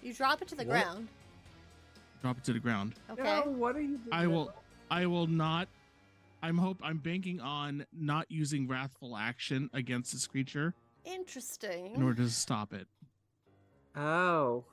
You 0.00 0.14
drop 0.14 0.40
it 0.42 0.48
to 0.48 0.54
the 0.54 0.64
What? 0.64 0.68
ground. 0.84 1.08
Drop 2.22 2.38
it 2.38 2.44
to 2.44 2.52
the 2.52 2.60
ground. 2.60 2.94
Okay. 3.10 3.22
No, 3.24 3.42
what 3.50 3.74
are 3.74 3.80
you 3.80 3.98
doing? 3.98 4.08
I 4.12 4.28
will. 4.28 4.52
I 4.92 5.06
will 5.06 5.26
not. 5.26 5.66
I'm 6.40 6.56
hope. 6.56 6.78
I'm 6.84 6.98
banking 6.98 7.40
on 7.40 7.84
not 7.92 8.30
using 8.30 8.68
wrathful 8.68 9.16
action 9.16 9.68
against 9.72 10.12
this 10.12 10.28
creature 10.28 10.72
Interesting. 11.04 11.96
in 11.96 12.02
order 12.02 12.22
to 12.22 12.30
stop 12.30 12.72
it. 12.72 12.86
Oh, 13.96 14.64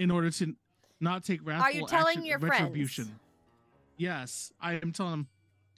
In 0.00 0.10
order 0.10 0.30
to 0.32 0.56
not 1.00 1.24
take 1.24 1.40
wrathful 1.46 1.66
action. 1.66 1.78
Are 1.78 1.80
you 1.80 1.86
telling 1.86 2.08
action, 2.18 2.24
your 2.24 2.38
friends? 2.40 2.60
retribution. 2.62 3.18
Yes, 3.96 4.52
I 4.60 4.74
am 4.74 4.90
telling 4.92 5.12
them, 5.12 5.26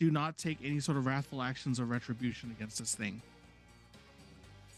do 0.00 0.10
not 0.10 0.38
take 0.38 0.58
any 0.64 0.80
sort 0.80 0.96
of 0.96 1.06
wrathful 1.06 1.42
actions 1.42 1.78
or 1.78 1.84
retribution 1.84 2.50
against 2.50 2.78
this 2.78 2.94
thing, 2.94 3.20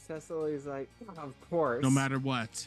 Cecily's 0.07 0.67
like, 0.67 0.89
of 1.17 1.35
course. 1.49 1.83
no 1.83 1.91
matter 1.91 2.19
what. 2.19 2.67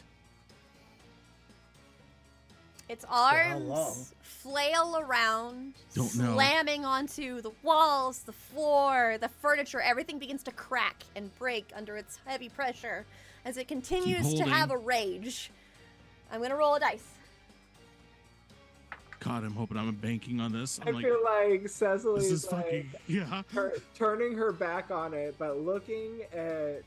Its 2.88 3.04
arms 3.10 4.14
flail 4.22 4.96
around, 4.96 5.74
Don't 5.94 6.14
know. 6.16 6.34
slamming 6.34 6.84
onto 6.84 7.40
the 7.42 7.50
walls, 7.62 8.20
the 8.20 8.32
floor, 8.32 9.18
the 9.20 9.28
furniture. 9.28 9.80
Everything 9.80 10.18
begins 10.18 10.42
to 10.44 10.52
crack 10.52 11.02
and 11.16 11.36
break 11.36 11.68
under 11.74 11.96
its 11.96 12.20
heavy 12.24 12.48
pressure 12.48 13.04
as 13.44 13.56
it 13.56 13.66
continues 13.68 14.34
to 14.34 14.44
have 14.44 14.70
a 14.70 14.76
rage. 14.76 15.50
I'm 16.32 16.40
gonna 16.40 16.56
roll 16.56 16.76
a 16.76 16.80
dice. 16.80 17.04
God, 19.20 19.44
I'm 19.44 19.54
hoping 19.54 19.76
I'm 19.78 19.94
banking 19.94 20.40
on 20.40 20.52
this. 20.52 20.78
I 20.84 20.88
I'm 20.88 20.94
like, 20.96 21.04
feel 21.04 21.18
like 21.24 21.68
Cecily's 21.68 22.30
this 22.30 22.44
is 22.44 22.52
like, 22.52 22.64
fucking 22.64 22.90
yeah. 23.06 23.42
tur- 23.52 23.74
turning 23.94 24.34
her 24.36 24.52
back 24.52 24.90
on 24.90 25.14
it, 25.14 25.34
but 25.38 25.58
looking 25.60 26.20
at 26.32 26.82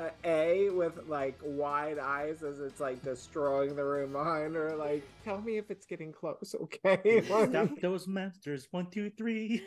uh, 0.00 0.08
A 0.24 0.70
with 0.70 0.92
like 1.08 1.38
wide 1.42 1.98
eyes 1.98 2.42
as 2.42 2.60
it's 2.60 2.80
like 2.80 3.02
destroying 3.02 3.76
the 3.76 3.84
room 3.84 4.12
behind 4.12 4.54
her. 4.54 4.74
Like, 4.76 5.02
tell 5.24 5.40
me 5.40 5.56
if 5.58 5.70
it's 5.70 5.86
getting 5.86 6.12
close, 6.12 6.54
okay? 6.62 7.22
Stop 7.26 7.80
those 7.80 8.06
monsters. 8.06 8.68
One, 8.70 8.86
two, 8.90 9.10
three. 9.10 9.62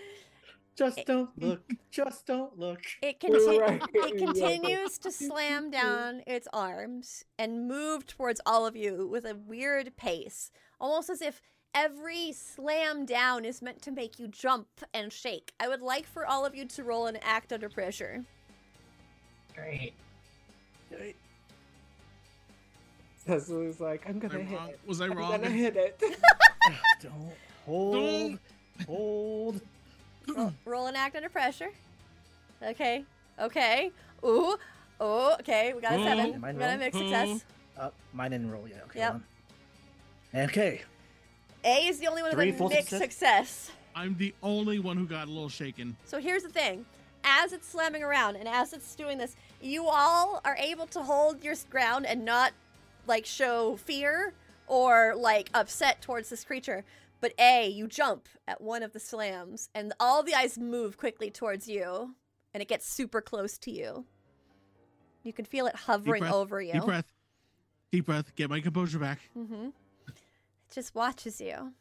Just 0.75 1.05
don't 1.05 1.29
look. 1.37 1.61
Just 1.91 2.25
don't 2.25 2.57
look. 2.57 2.79
It, 3.01 3.19
conti- 3.19 3.59
Right. 3.59 3.81
it 3.93 4.17
continues 4.25 4.97
to 4.99 5.11
slam 5.11 5.69
down 5.71 6.21
its 6.25 6.47
arms 6.53 7.25
and 7.37 7.67
move 7.67 8.07
towards 8.07 8.39
all 8.45 8.65
of 8.65 8.77
you 8.77 9.05
with 9.05 9.25
a 9.25 9.35
weird 9.35 9.97
pace, 9.97 10.51
almost 10.79 11.09
as 11.09 11.21
if 11.21 11.41
every 11.73 12.31
slam 12.31 13.05
down 13.05 13.45
is 13.45 13.61
meant 13.61 13.81
to 13.83 13.91
make 13.91 14.19
you 14.19 14.27
jump 14.27 14.67
and 14.93 15.11
shake. 15.11 15.53
I 15.59 15.67
would 15.67 15.81
like 15.81 16.05
for 16.05 16.25
all 16.25 16.45
of 16.45 16.55
you 16.55 16.65
to 16.65 16.83
roll 16.83 17.07
and 17.07 17.17
act 17.23 17.53
under 17.53 17.69
pressure. 17.69 18.23
Great. 19.55 19.93
Hey, 20.89 21.13
Cecily's 23.25 23.79
like, 23.79 24.07
I'm 24.07 24.19
gonna 24.19 24.39
hit 24.39 24.57
wrong? 24.57 24.69
it. 24.69 24.79
Was 24.85 25.01
I 25.01 25.05
I'm 25.05 25.13
wrong? 25.17 25.31
gonna 25.31 25.49
hit 25.49 25.75
it. 25.75 26.01
Don't 27.01 27.13
hold. 27.65 28.39
Hold. 28.87 29.61
Roll, 30.35 30.53
roll 30.65 30.87
an 30.87 30.95
act 30.95 31.15
under 31.15 31.29
pressure. 31.29 31.69
Okay. 32.63 33.03
Okay. 33.39 33.91
Ooh. 34.25 34.57
Oh, 34.99 35.35
okay. 35.39 35.73
We 35.73 35.81
got 35.81 35.93
a 35.93 36.01
Oh. 36.01 36.03
seven. 36.03 36.33
Am 36.33 36.41
We 36.41 36.49
I 36.49 36.53
got 36.53 36.75
a 36.75 36.77
mixed 36.77 36.97
Oh. 36.99 37.03
success. 37.03 37.43
Uh, 37.77 37.89
mine 38.13 38.31
didn't 38.31 38.51
roll 38.51 38.67
yet. 38.67 38.83
Okay. 38.87 38.99
Yep. 38.99 39.21
Okay. 40.35 40.81
A 41.63 41.87
is 41.87 41.99
the 41.99 42.07
only 42.07 42.21
one 42.21 42.31
Three 42.31 42.47
with 42.47 42.55
a 42.55 42.57
full 42.57 42.69
mixed 42.69 42.89
success? 42.89 43.01
success. 43.49 43.71
I'm 43.95 44.15
the 44.17 44.33
only 44.43 44.79
one 44.79 44.97
who 44.97 45.05
got 45.05 45.27
a 45.27 45.31
little 45.31 45.49
shaken. 45.49 45.97
So 46.05 46.19
here's 46.19 46.43
the 46.43 46.49
thing. 46.49 46.85
As 47.23 47.51
it's 47.51 47.67
slamming 47.67 48.01
around 48.03 48.37
and 48.37 48.47
as 48.47 48.71
it's 48.71 48.95
doing 48.95 49.17
this, 49.17 49.35
you 49.61 49.87
all 49.87 50.41
are 50.45 50.55
able 50.57 50.87
to 50.87 51.01
hold 51.01 51.43
your 51.43 51.55
ground 51.69 52.05
and 52.05 52.23
not 52.23 52.53
like 53.07 53.25
show 53.25 53.75
fear 53.77 54.33
or 54.67 55.15
like 55.17 55.49
upset 55.53 56.01
towards 56.01 56.29
this 56.29 56.45
creature. 56.45 56.85
But 57.19 57.33
A, 57.37 57.67
you 57.67 57.87
jump 57.87 58.29
at 58.47 58.61
one 58.61 58.83
of 58.83 58.93
the 58.93 58.99
slams 58.99 59.69
and 59.75 59.91
all 59.99 60.23
the 60.23 60.33
eyes 60.33 60.57
move 60.57 60.97
quickly 60.97 61.29
towards 61.29 61.67
you 61.67 62.15
and 62.53 62.61
it 62.61 62.69
gets 62.69 62.89
super 62.89 63.19
close 63.19 63.57
to 63.59 63.71
you. 63.71 64.05
You 65.23 65.33
can 65.33 65.43
feel 65.43 65.67
it 65.67 65.75
hovering 65.75 66.21
breath, 66.21 66.33
over 66.33 66.61
you. 66.61 66.71
Deep 66.73 66.85
breath. 66.85 67.11
Deep 67.91 68.05
breath. 68.05 68.33
Get 68.35 68.49
my 68.49 68.61
composure 68.61 68.99
back. 68.99 69.19
Mm-hmm. 69.37 69.69
It 70.69 70.73
just 70.73 70.93
watches 70.93 71.41
you. 71.41 71.73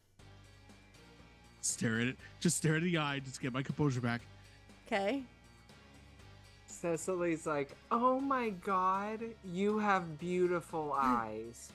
Stare 1.61 1.99
at 1.99 2.07
it. 2.07 2.17
Just 2.39 2.57
stare 2.57 2.77
at 2.77 2.83
the 2.83 2.97
eye. 2.97 3.19
Just 3.19 3.39
get 3.41 3.53
my 3.53 3.61
composure 3.61 4.01
back. 4.01 4.21
Okay. 4.87 5.23
Cecily's 6.65 7.45
like, 7.45 7.75
oh 7.91 8.19
my 8.19 8.49
god, 8.49 9.19
you 9.43 9.77
have 9.77 10.17
beautiful 10.17 10.93
eyes. 10.97 11.71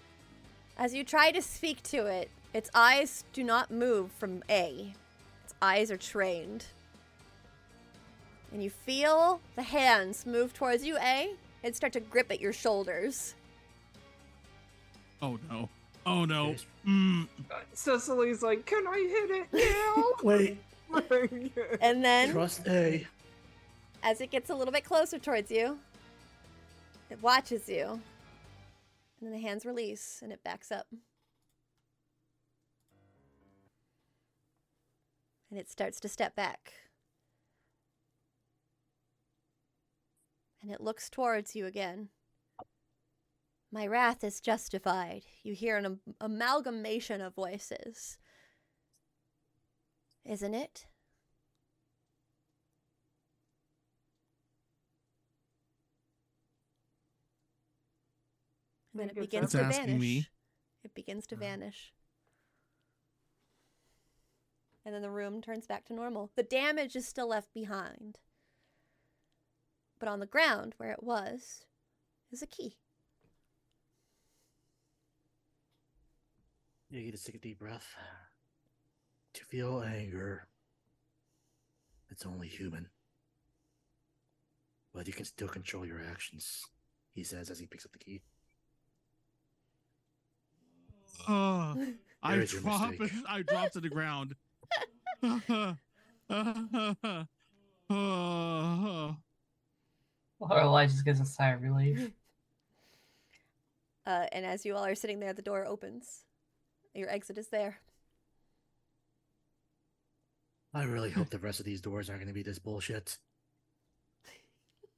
As 0.77 0.92
you 0.92 1.05
try 1.05 1.31
to 1.31 1.40
speak 1.40 1.83
to 1.85 2.07
it, 2.07 2.31
its 2.53 2.70
eyes 2.74 3.24
do 3.33 3.44
not 3.44 3.70
move 3.70 4.11
from 4.11 4.42
A. 4.50 4.94
Its 5.44 5.55
eyes 5.62 5.90
are 5.90 5.96
trained. 5.96 6.66
And 8.53 8.62
you 8.62 8.70
feel 8.70 9.40
the 9.55 9.62
hands 9.62 10.27
move 10.27 10.53
towards 10.53 10.85
you, 10.85 10.96
A, 10.98 11.35
and 11.62 11.77
start 11.77 11.92
to 11.92 12.00
grip 12.00 12.33
at 12.33 12.40
your 12.40 12.53
shoulders. 12.53 13.35
Oh 15.22 15.38
no. 15.48 15.68
Oh 16.06 16.24
no. 16.24 16.54
Mm. 16.86 17.28
Cecily's 17.72 18.42
like, 18.42 18.66
can 18.66 18.86
I 18.86 18.98
hit 18.98 19.30
it 19.30 19.46
now? 19.96 20.04
Wait. 20.22 20.58
And 21.80 22.04
then, 22.04 22.30
Trust 22.30 22.68
A. 22.68 23.04
as 24.04 24.20
it 24.20 24.30
gets 24.30 24.48
a 24.50 24.54
little 24.54 24.70
bit 24.72 24.84
closer 24.84 25.18
towards 25.18 25.50
you, 25.50 25.78
it 27.10 27.20
watches 27.20 27.68
you. 27.68 27.84
And 27.90 28.00
then 29.22 29.32
the 29.32 29.40
hands 29.40 29.66
release 29.66 30.20
and 30.22 30.30
it 30.32 30.44
backs 30.44 30.70
up. 30.70 30.86
And 35.50 35.58
it 35.58 35.68
starts 35.68 35.98
to 36.00 36.08
step 36.08 36.36
back. 36.36 36.72
And 40.62 40.70
it 40.70 40.80
looks 40.80 41.10
towards 41.10 41.56
you 41.56 41.66
again. 41.66 42.08
My 43.74 43.88
wrath 43.88 44.22
is 44.22 44.38
justified. 44.40 45.24
You 45.42 45.52
hear 45.52 45.76
an 45.76 45.84
am- 45.84 46.00
amalgamation 46.20 47.20
of 47.20 47.34
voices. 47.34 48.18
Isn't 50.24 50.54
it? 50.54 50.87
And 58.92 59.00
then 59.00 59.10
it 59.10 59.16
begins 59.16 59.50
to 59.50 59.64
vanish. 59.64 60.00
me. 60.00 60.28
It 60.84 60.94
begins 60.94 61.26
to 61.26 61.34
Oh. 61.34 61.38
vanish. 61.38 61.92
And 64.84 64.94
then 64.94 65.02
the 65.02 65.10
room 65.10 65.42
turns 65.42 65.66
back 65.66 65.84
to 65.87 65.92
normal. 65.94 66.30
The 66.37 66.44
damage 66.44 66.94
is 66.94 67.08
still 67.08 67.26
left 67.26 67.52
behind. 67.52 68.20
But 69.98 70.08
on 70.08 70.20
the 70.20 70.26
ground, 70.26 70.74
where 70.76 70.92
it 70.92 71.02
was, 71.02 71.64
is 72.30 72.40
a 72.40 72.46
key. 72.46 72.78
You 76.94 77.00
need 77.00 77.16
to 77.16 77.24
take 77.24 77.35
a 77.35 77.38
deep 77.38 77.59
breath. 77.59 77.88
To 79.33 79.44
feel 79.46 79.83
anger, 79.85 80.46
it's 82.09 82.24
only 82.24 82.46
human. 82.46 82.87
But 84.94 85.09
you 85.09 85.12
can 85.12 85.24
still 85.24 85.48
control 85.48 85.85
your 85.85 86.00
actions, 86.09 86.64
he 87.11 87.24
says 87.24 87.50
as 87.50 87.59
he 87.59 87.66
picks 87.66 87.85
up 87.85 87.90
the 87.90 87.98
key. 87.98 88.22
Oh, 91.28 91.74
I 92.22 92.37
There's 92.37 92.52
your 92.52 92.62
drop. 92.62 92.90
mistake. 92.90 93.12
I 93.28 93.42
drop 93.42 93.72
to 93.72 93.80
the 93.80 93.88
ground. 93.88 94.37
oh, 97.90 99.16
Lorelei 100.38 100.87
just 100.87 101.04
gives 101.04 101.18
a 101.18 101.24
sigh 101.24 101.50
of 101.50 101.62
relief. 101.62 102.12
Uh, 104.07 104.26
and 104.33 104.44
as 104.44 104.66
you 104.66 104.76
all 104.76 104.85
are 104.85 104.94
sitting 104.94 105.18
there, 105.18 105.33
the 105.33 105.40
door 105.40 105.64
opens. 105.64 106.26
Your 106.94 107.11
exit 107.11 107.38
is 107.38 107.48
there. 107.48 107.80
I 110.73 110.85
really 110.85 111.10
hope 111.10 111.31
the 111.31 111.38
rest 111.38 111.60
of 111.60 111.66
these 111.66 111.81
doors 111.81 112.08
aren't 112.08 112.21
going 112.21 112.29
to 112.29 112.35
be 112.35 112.42
this 112.42 112.58
bullshit. 112.58 113.18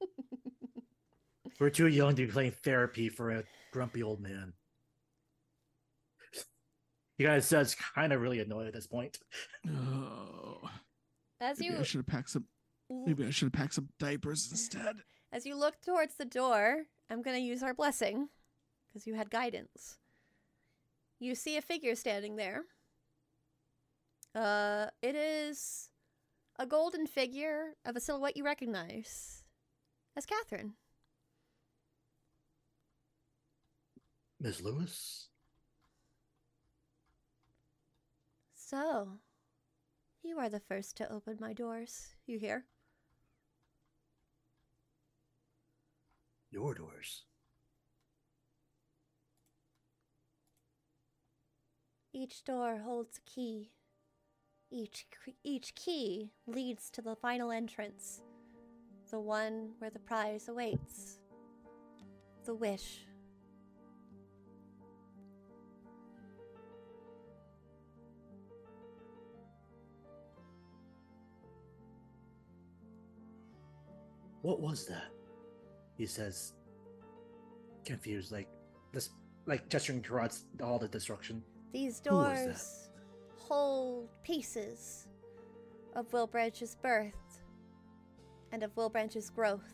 We're 1.59 1.69
too 1.69 1.87
young 1.87 2.15
to 2.15 2.25
be 2.25 2.31
playing 2.31 2.53
therapy 2.63 3.09
for 3.09 3.31
a 3.31 3.43
grumpy 3.71 4.01
old 4.01 4.21
man. 4.21 4.53
You 7.17 7.25
guys 7.25 7.47
says 7.47 7.75
kind 7.95 8.13
of 8.13 8.21
really 8.21 8.39
annoyed 8.39 8.67
at 8.67 8.73
this 8.73 8.87
point. 8.87 9.17
oh. 9.67 10.61
As 11.39 11.59
Maybe 11.59 11.73
you 11.73 11.79
I 11.79 11.83
should 11.83 11.99
have 11.99 12.07
packed 12.07 12.31
some. 12.31 12.45
Maybe 12.89 13.23
I 13.23 13.29
should 13.29 13.47
have 13.47 13.53
packed 13.53 13.75
some 13.75 13.89
diapers 13.99 14.47
instead. 14.49 14.95
As 15.31 15.45
you 15.45 15.55
look 15.55 15.75
towards 15.81 16.15
the 16.15 16.25
door, 16.25 16.85
I'm 17.11 17.21
going 17.21 17.35
to 17.35 17.41
use 17.43 17.61
our 17.61 17.75
blessing 17.75 18.29
because 18.87 19.05
you 19.05 19.13
had 19.13 19.29
guidance. 19.29 19.99
You 21.19 21.35
see 21.35 21.57
a 21.57 21.61
figure 21.61 21.95
standing 21.95 22.35
there. 22.35 22.63
Uh, 24.35 24.87
it 25.01 25.15
is 25.15 25.89
a 26.59 26.65
golden 26.65 27.07
figure 27.07 27.73
of 27.85 27.95
a 27.95 27.99
silhouette 27.99 28.37
you 28.37 28.43
recognize 28.43 29.43
as 30.15 30.25
Catherine. 30.25 30.73
Miss 34.39 34.61
Lewis? 34.61 35.29
So, 38.53 39.07
you 40.23 40.37
are 40.37 40.49
the 40.49 40.59
first 40.59 40.97
to 40.97 41.11
open 41.11 41.37
my 41.39 41.53
doors. 41.53 42.09
You 42.27 42.37
hear? 42.37 42.65
Your 46.51 46.75
doors. 46.75 47.23
Each 52.19 52.43
door 52.43 52.79
holds 52.83 53.19
a 53.19 53.29
key. 53.29 53.69
Each 54.71 55.05
each 55.43 55.75
key 55.75 56.31
leads 56.47 56.89
to 56.89 57.01
the 57.03 57.15
final 57.15 57.51
entrance, 57.51 58.23
the 59.11 59.19
one 59.19 59.73
where 59.77 59.91
the 59.91 59.99
prize 59.99 60.47
awaits. 60.47 61.19
The 62.45 62.55
wish. 62.55 63.05
What 74.41 74.59
was 74.59 74.87
that? 74.87 75.11
He 75.97 76.07
says, 76.07 76.53
confused, 77.85 78.31
like 78.31 78.47
this, 78.91 79.11
like 79.45 79.69
gesturing 79.69 80.01
towards 80.01 80.45
all 80.63 80.79
the 80.79 80.87
destruction. 80.87 81.43
These 81.71 82.01
Who 82.07 82.15
was 82.15 82.27
that? 82.27 82.45
doors 82.45 82.89
hold 83.37 84.09
pieces 84.23 85.07
of 85.95 86.11
Wilbranch's 86.11 86.75
birth 86.75 87.41
and 88.51 88.63
of 88.63 88.75
Wilbranch's 88.75 89.29
growth. 89.29 89.73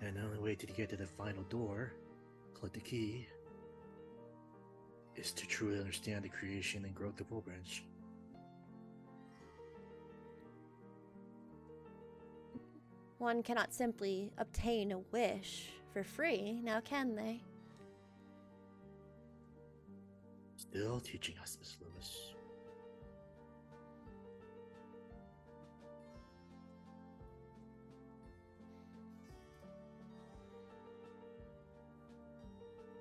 And 0.00 0.16
the 0.16 0.22
only 0.22 0.38
way 0.38 0.54
to 0.56 0.66
get 0.66 0.90
to 0.90 0.96
the 0.96 1.06
final 1.06 1.44
door, 1.44 1.92
collect 2.54 2.74
the 2.74 2.80
key, 2.80 3.28
is 5.14 5.32
to 5.32 5.46
truly 5.46 5.78
understand 5.78 6.24
the 6.24 6.28
creation 6.28 6.84
and 6.84 6.94
growth 6.94 7.20
of 7.20 7.30
Wilbranch. 7.30 7.82
One 13.22 13.44
cannot 13.44 13.72
simply 13.72 14.32
obtain 14.36 14.90
a 14.90 14.98
wish 14.98 15.68
for 15.92 16.02
free, 16.02 16.58
now 16.60 16.80
can 16.80 17.14
they? 17.14 17.40
Still 20.56 20.98
teaching 20.98 21.36
us, 21.40 21.56
Miss 21.60 21.76
Lewis. 21.80 22.32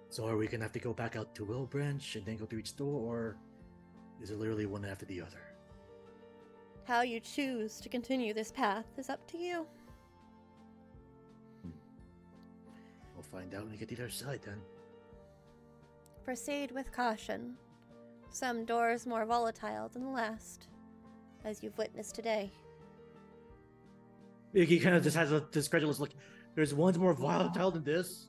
So 0.09 0.27
are 0.27 0.37
we 0.37 0.45
gonna 0.45 0.61
have 0.61 0.71
to 0.73 0.79
go 0.79 0.93
back 0.93 1.15
out 1.15 1.33
to 1.33 1.45
Wilbranch 1.47 2.15
and 2.15 2.23
then 2.27 2.37
go 2.37 2.45
through 2.45 2.59
each 2.59 2.75
door, 2.75 2.93
or 2.93 3.37
is 4.21 4.29
it 4.29 4.37
literally 4.37 4.67
one 4.67 4.85
after 4.85 5.07
the 5.07 5.19
other? 5.19 5.41
How 6.83 7.01
you 7.01 7.19
choose 7.19 7.79
to 7.79 7.89
continue 7.89 8.35
this 8.35 8.51
path 8.51 8.85
is 8.99 9.09
up 9.09 9.25
to 9.31 9.39
you. 9.39 9.65
Find 13.31 13.53
out 13.55 13.63
when 13.63 13.71
we 13.71 13.77
get 13.77 13.89
to 13.89 13.95
the 13.95 14.03
other 14.03 14.11
side 14.11 14.41
then. 14.45 14.61
Proceed 16.23 16.71
with 16.71 16.91
caution. 16.91 17.55
Some 18.29 18.65
doors 18.65 19.05
more 19.05 19.25
volatile 19.25 19.89
than 19.89 20.03
the 20.03 20.09
last, 20.09 20.67
as 21.43 21.63
you've 21.63 21.77
witnessed 21.77 22.15
today. 22.15 22.51
He 24.53 24.79
kind 24.79 24.95
of 24.95 25.03
just 25.03 25.15
has 25.15 25.31
a 25.31 25.41
discredulous 25.51 25.99
look. 25.99 26.11
There's 26.55 26.73
ones 26.73 26.97
more 26.97 27.13
volatile 27.13 27.71
than 27.71 27.83
this. 27.83 28.27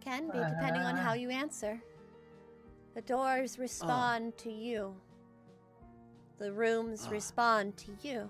Can 0.00 0.26
be, 0.26 0.38
depending 0.38 0.82
on 0.82 0.96
how 0.96 1.14
you 1.14 1.30
answer. 1.30 1.80
The 2.94 3.02
doors 3.02 3.58
respond 3.58 4.36
to 4.38 4.52
you. 4.52 4.94
The 6.38 6.52
rooms 6.52 7.06
Ah. 7.06 7.10
respond 7.10 7.76
to 7.78 7.92
you. 8.02 8.28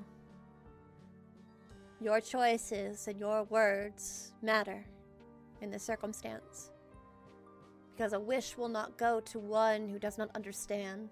Your 2.00 2.20
choices 2.20 3.08
and 3.08 3.18
your 3.18 3.44
words 3.44 4.32
matter 4.42 4.84
in 5.62 5.70
this 5.70 5.82
circumstance. 5.82 6.70
Because 7.94 8.12
a 8.12 8.20
wish 8.20 8.58
will 8.58 8.68
not 8.68 8.98
go 8.98 9.20
to 9.20 9.38
one 9.38 9.88
who 9.88 9.98
does 9.98 10.18
not 10.18 10.28
understand 10.34 11.08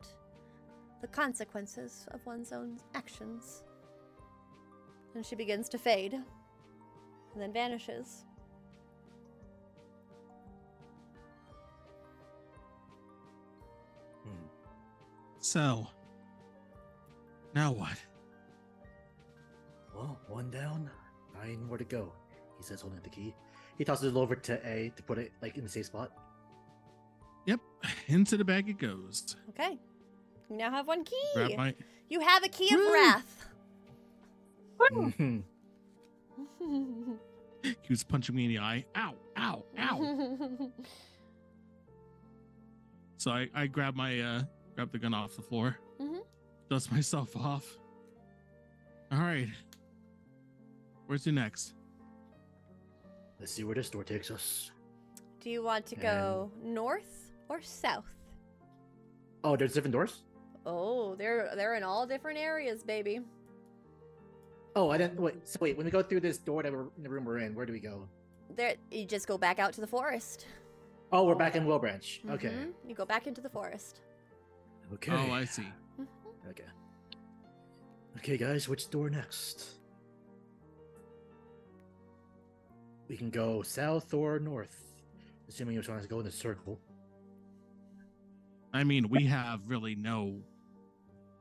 the 1.01 1.07
consequences 1.07 2.07
of 2.11 2.21
one's 2.27 2.53
own 2.53 2.79
actions. 2.95 3.63
And 5.15 5.25
she 5.25 5.35
begins 5.35 5.69
to 5.71 5.79
fade, 5.79 6.13
and 6.13 6.23
then 7.37 7.53
vanishes. 7.53 8.25
Hmm. 14.25 14.47
So, 15.39 15.87
now 17.55 17.73
what? 17.73 17.99
Well, 19.95 20.19
one 20.29 20.51
down, 20.51 20.91
nine 21.35 21.65
more 21.65 21.79
to 21.79 21.85
go. 21.85 22.13
He 22.59 22.65
says, 22.65 22.81
holding 22.81 23.01
the 23.03 23.09
key. 23.09 23.35
He 23.81 23.85
tosses 23.87 24.15
it 24.15 24.19
over 24.19 24.37
to 24.37 24.61
A 24.69 24.93
to 24.95 25.03
put 25.03 25.17
it 25.17 25.33
like 25.41 25.57
in 25.57 25.65
the 25.65 25.71
safe 25.71 25.87
spot. 25.87 26.13
Yep, 27.47 27.61
into 28.09 28.37
the 28.37 28.45
bag 28.45 28.69
it 28.69 28.77
goes. 28.77 29.37
Okay. 29.49 29.79
You 30.51 30.57
now 30.59 30.71
have 30.71 30.87
one 30.87 31.03
key. 31.03 31.17
Grab 31.35 31.57
my. 31.57 31.75
You 32.11 32.21
have 32.21 32.45
a 32.45 32.49
key 32.49 32.75
of 32.75 32.81
wrath. 32.93 33.47
He 37.63 37.77
was 37.91 38.03
punching 38.05 38.35
me 38.35 38.45
in 38.45 38.51
the 38.51 38.59
eye. 38.59 38.85
Ow! 38.97 39.15
Ow! 39.39 39.65
Ow! 39.79 40.71
so 43.19 43.31
I, 43.31 43.49
I 43.55 43.67
grab 43.67 43.95
my 43.95 44.21
uh 44.21 44.43
grab 44.75 44.93
the 44.93 44.99
gun 44.99 45.15
off 45.15 45.37
the 45.37 45.43
floor. 45.43 45.79
Mhm. 46.01 46.21
Dust 46.69 46.93
myself 46.93 47.35
off. 47.35 47.79
All 49.11 49.19
right. 49.19 49.49
Where's 51.07 51.25
the 51.25 51.33
next? 51.33 51.75
Let's 53.41 53.53
see 53.53 53.65
where 53.65 53.75
this 53.75 53.91
door 53.91 54.05
takes 54.05 54.31
us. 54.31 54.71
Do 55.41 55.49
you 55.51 55.63
want 55.63 55.87
to 55.87 55.97
go 55.97 56.51
north 56.63 57.33
or 57.49 57.63
south? 57.63 58.05
Oh, 59.43 59.57
there's 59.57 59.73
different 59.73 59.93
doors? 59.93 60.23
Oh, 60.67 61.15
they're 61.15 61.51
they're 61.57 61.75
in 61.75 61.83
all 61.83 62.07
different 62.07 62.39
areas, 62.39 62.83
baby. 62.83 63.21
Oh, 64.77 64.91
I 64.91 64.99
didn't. 64.99 65.19
Wait, 65.19 65.49
so 65.49 65.57
wait, 65.63 65.77
when 65.79 65.87
we 65.87 65.91
go 65.91 66.03
through 66.03 66.21
this 66.21 66.37
door 66.37 66.63
that 66.63 66.71
we're 66.71 66.89
in 66.99 67.03
the 67.03 67.09
room 67.09 67.25
we're 67.25 67.39
in, 67.39 67.55
where 67.55 67.65
do 67.65 67.73
we 67.73 67.81
go? 67.81 68.07
There, 68.55 68.75
you 68.91 69.07
just 69.07 69.27
go 69.27 69.39
back 69.39 69.59
out 69.59 69.73
to 69.73 69.81
the 69.81 69.87
forest. 69.87 70.47
Oh, 71.11 71.25
we're 71.25 71.35
back 71.35 71.57
in 71.57 71.65
Wilbranch. 71.65 72.29
Okay. 72.31 72.49
Mhm. 72.51 72.73
You 72.87 72.95
go 72.95 73.07
back 73.07 73.27
into 73.27 73.41
the 73.41 73.49
forest. 73.49 74.03
Okay. 74.95 75.13
Oh, 75.13 75.33
I 75.33 75.45
see. 75.45 75.67
Okay. 76.49 76.65
Okay, 78.19 78.37
guys, 78.37 78.69
which 78.69 78.91
door 78.91 79.09
next? 79.09 79.80
We 83.11 83.17
can 83.17 83.29
go 83.29 83.61
south 83.63 84.15
or 84.15 84.39
north, 84.39 84.87
assuming 85.49 85.75
you're 85.75 85.83
trying 85.83 86.01
to 86.01 86.07
go 86.07 86.21
in 86.21 86.27
a 86.29 86.31
circle. 86.31 86.79
I 88.73 88.85
mean, 88.85 89.09
we 89.09 89.27
have 89.27 89.63
really 89.67 89.97
no 89.97 90.39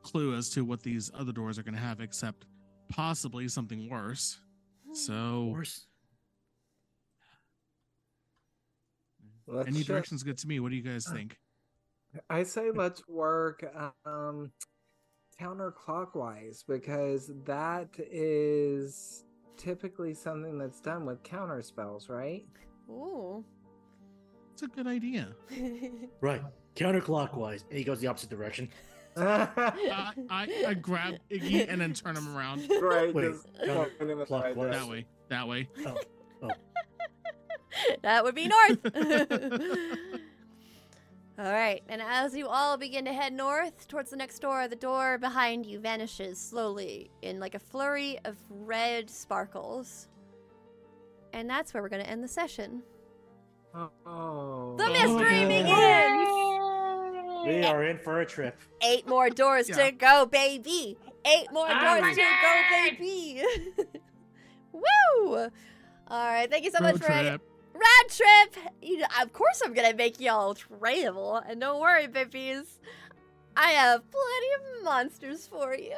clue 0.02 0.34
as 0.36 0.50
to 0.50 0.66
what 0.66 0.82
these 0.82 1.12
other 1.14 1.32
doors 1.32 1.60
are 1.60 1.64
going 1.64 1.76
to 1.76 1.80
have, 1.80 2.02
except 2.02 2.48
possibly 2.90 3.48
something 3.48 3.88
worse. 3.88 4.40
So, 4.94 5.52
Worse. 5.54 5.86
Let's 9.46 9.68
any 9.68 9.78
just- 9.78 9.88
direction's 9.90 10.24
good 10.24 10.40
to 10.40 10.48
me. 10.48 10.60
What 10.60 10.72
do 10.72 10.76
you 10.76 10.82
guys 10.82 11.08
think? 11.08 11.38
I 12.32 12.42
say 12.42 12.72
let's 12.74 13.08
work 13.08 13.64
um 14.06 14.52
counterclockwise 15.40 16.64
because 16.68 17.30
that 17.46 17.90
is 18.00 19.24
typically 19.60 20.14
something 20.14 20.58
that's 20.58 20.80
done 20.80 21.06
with 21.06 21.22
counter 21.22 21.62
spells, 21.62 22.10
right? 22.10 22.46
Ooh. 22.90 23.44
It's 24.54 24.64
a 24.64 24.68
good 24.68 24.88
idea. 24.88 25.36
Right. 26.22 26.42
Counterclockwise. 26.76 27.64
And 27.70 27.78
he 27.78 27.84
goes 27.84 28.00
the 28.00 28.08
opposite 28.08 28.30
direction. 28.30 28.70
Uh, 29.18 29.48
I, 30.30 30.64
I 30.68 30.74
grab 30.76 31.16
Iggy 31.30 31.66
and 31.68 31.82
then 31.82 31.94
turn 31.94 32.16
him 32.16 32.38
around 32.38 32.70
right, 32.82 33.14
Wait, 33.14 33.32
just 33.32 33.48
pointing 33.58 34.10
in 34.12 34.18
the 34.20 34.26
right 34.30 34.56
counterclockwise. 34.56 34.72
that 34.72 34.88
way. 34.88 35.06
That 35.28 35.48
way. 35.48 35.68
that 38.02 38.24
would 38.24 38.36
be 38.36 38.48
north. 38.48 38.78
All 41.40 41.52
right, 41.52 41.82
and 41.88 42.02
as 42.02 42.36
you 42.36 42.48
all 42.48 42.76
begin 42.78 43.06
to 43.06 43.14
head 43.14 43.32
north 43.34 43.88
towards 43.88 44.12
the 44.12 44.18
next 44.18 44.40
door, 44.40 44.68
the 44.68 44.76
door 44.76 45.18
behind 45.18 45.66
you 45.66 45.80
vanishes 45.80 46.38
slowly 46.40 47.10
in 47.22 47.40
like 47.40 47.56
a 47.56 47.60
flurry 47.60 48.20
of 48.26 48.36
red 48.50 49.10
sparkles. 49.10 50.10
And 51.32 51.50
that's 51.50 51.74
where 51.74 51.82
we're 51.82 51.90
going 51.90 52.04
to 52.04 52.10
end 52.10 52.24
the 52.24 52.28
session. 52.28 52.82
Oh. 53.74 54.76
The 54.78 54.84
Oh, 54.86 54.92
mystery 54.92 55.42
yeah. 55.42 55.48
begins! 57.38 57.56
We 57.62 57.64
are 57.66 57.84
in 57.86 58.00
for 58.00 58.20
a 58.22 58.26
trip. 58.26 58.60
Eight 58.82 59.08
more 59.08 59.30
doors 59.30 59.70
Yeah. 59.70 59.86
to 59.86 59.92
go, 59.92 60.26
baby. 60.26 60.98
Eight 61.26 61.52
more 61.54 61.68
Oh 61.70 61.80
doors 61.80 62.02
my 62.02 62.14
to 62.14 62.22
go, 62.22 62.62
baby. 62.98 63.44
Woo! 64.74 65.36
All 65.36 66.28
right, 66.28 66.50
thank 66.50 66.66
you 66.66 66.72
so 66.72 66.80
much 66.82 66.98
for 66.98 67.06
trip. 67.06 67.42
Rad 67.80 68.10
trip. 68.10 68.74
You 68.82 69.00
know, 69.00 69.08
of 69.22 69.32
course, 69.34 69.62
I'm 69.64 69.74
gonna 69.74 69.94
make 69.94 70.20
y'all 70.20 70.54
travel, 70.54 71.38
and 71.38 71.62
don't 71.62 71.80
worry, 71.80 72.08
babies. 72.08 72.80
I 73.56 73.72
have 73.72 74.04
plenty 74.12 74.78
of 74.78 74.84
monsters 74.84 75.48
for 75.48 75.76
you. 75.76 75.98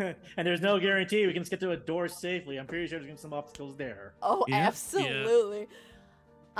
and 0.36 0.46
there's 0.46 0.60
no 0.60 0.78
guarantee 0.78 1.26
we 1.26 1.32
can 1.32 1.42
just 1.42 1.50
get 1.50 1.60
to 1.60 1.72
a 1.72 1.76
door 1.76 2.08
safely. 2.08 2.58
I'm 2.58 2.66
pretty 2.66 2.86
sure 2.86 2.98
there's 2.98 3.06
gonna 3.06 3.16
be 3.16 3.20
some 3.20 3.32
obstacles 3.32 3.76
there. 3.76 4.14
Oh, 4.22 4.44
yeah. 4.48 4.66
absolutely. 4.66 5.68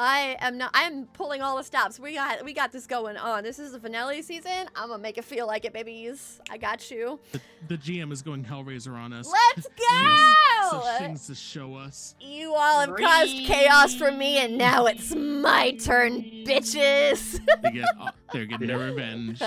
I 0.03 0.36
am 0.40 0.57
not. 0.57 0.70
I'm 0.72 1.05
pulling 1.07 1.42
all 1.42 1.57
the 1.57 1.62
stops. 1.64 2.01
We 2.01 2.14
got. 2.14 2.42
We 2.44 2.55
got 2.55 2.72
this 2.72 2.86
going 2.86 3.16
on. 3.18 3.44
This 3.44 3.59
is 3.59 3.72
the 3.72 3.80
finale 3.80 4.22
season. 4.22 4.68
I'm 4.74 4.88
gonna 4.88 5.03
make 5.03 5.18
it 5.18 5.24
feel 5.24 5.46
like 5.46 5.64
it, 5.64 5.72
babies. 5.74 6.40
I 6.51 6.57
got 6.57 6.90
you. 6.90 7.20
The, 7.32 7.40
the 7.68 7.76
GM 7.76 8.11
is 8.11 8.22
going 8.22 8.42
Hellraiser 8.44 8.94
on 8.94 9.12
us. 9.12 9.30
Let's 9.30 9.68
go. 9.68 10.80
Such 10.82 10.98
things 10.98 11.26
to 11.26 11.34
show 11.34 11.74
us. 11.74 12.14
You 12.20 12.55
all 12.55 12.80
have 12.80 12.96
caused 12.96 13.36
chaos 13.46 13.94
for 13.94 14.11
me, 14.11 14.38
and 14.38 14.57
now 14.57 14.86
it's 14.86 15.14
my 15.14 15.72
turn, 15.72 16.22
bitches. 16.46 17.38
They 17.62 17.70
get, 17.72 17.84
uh, 18.01 18.12
they're 18.32 18.46
getting 18.46 18.68
their 18.68 18.78
revenge. 18.90 19.40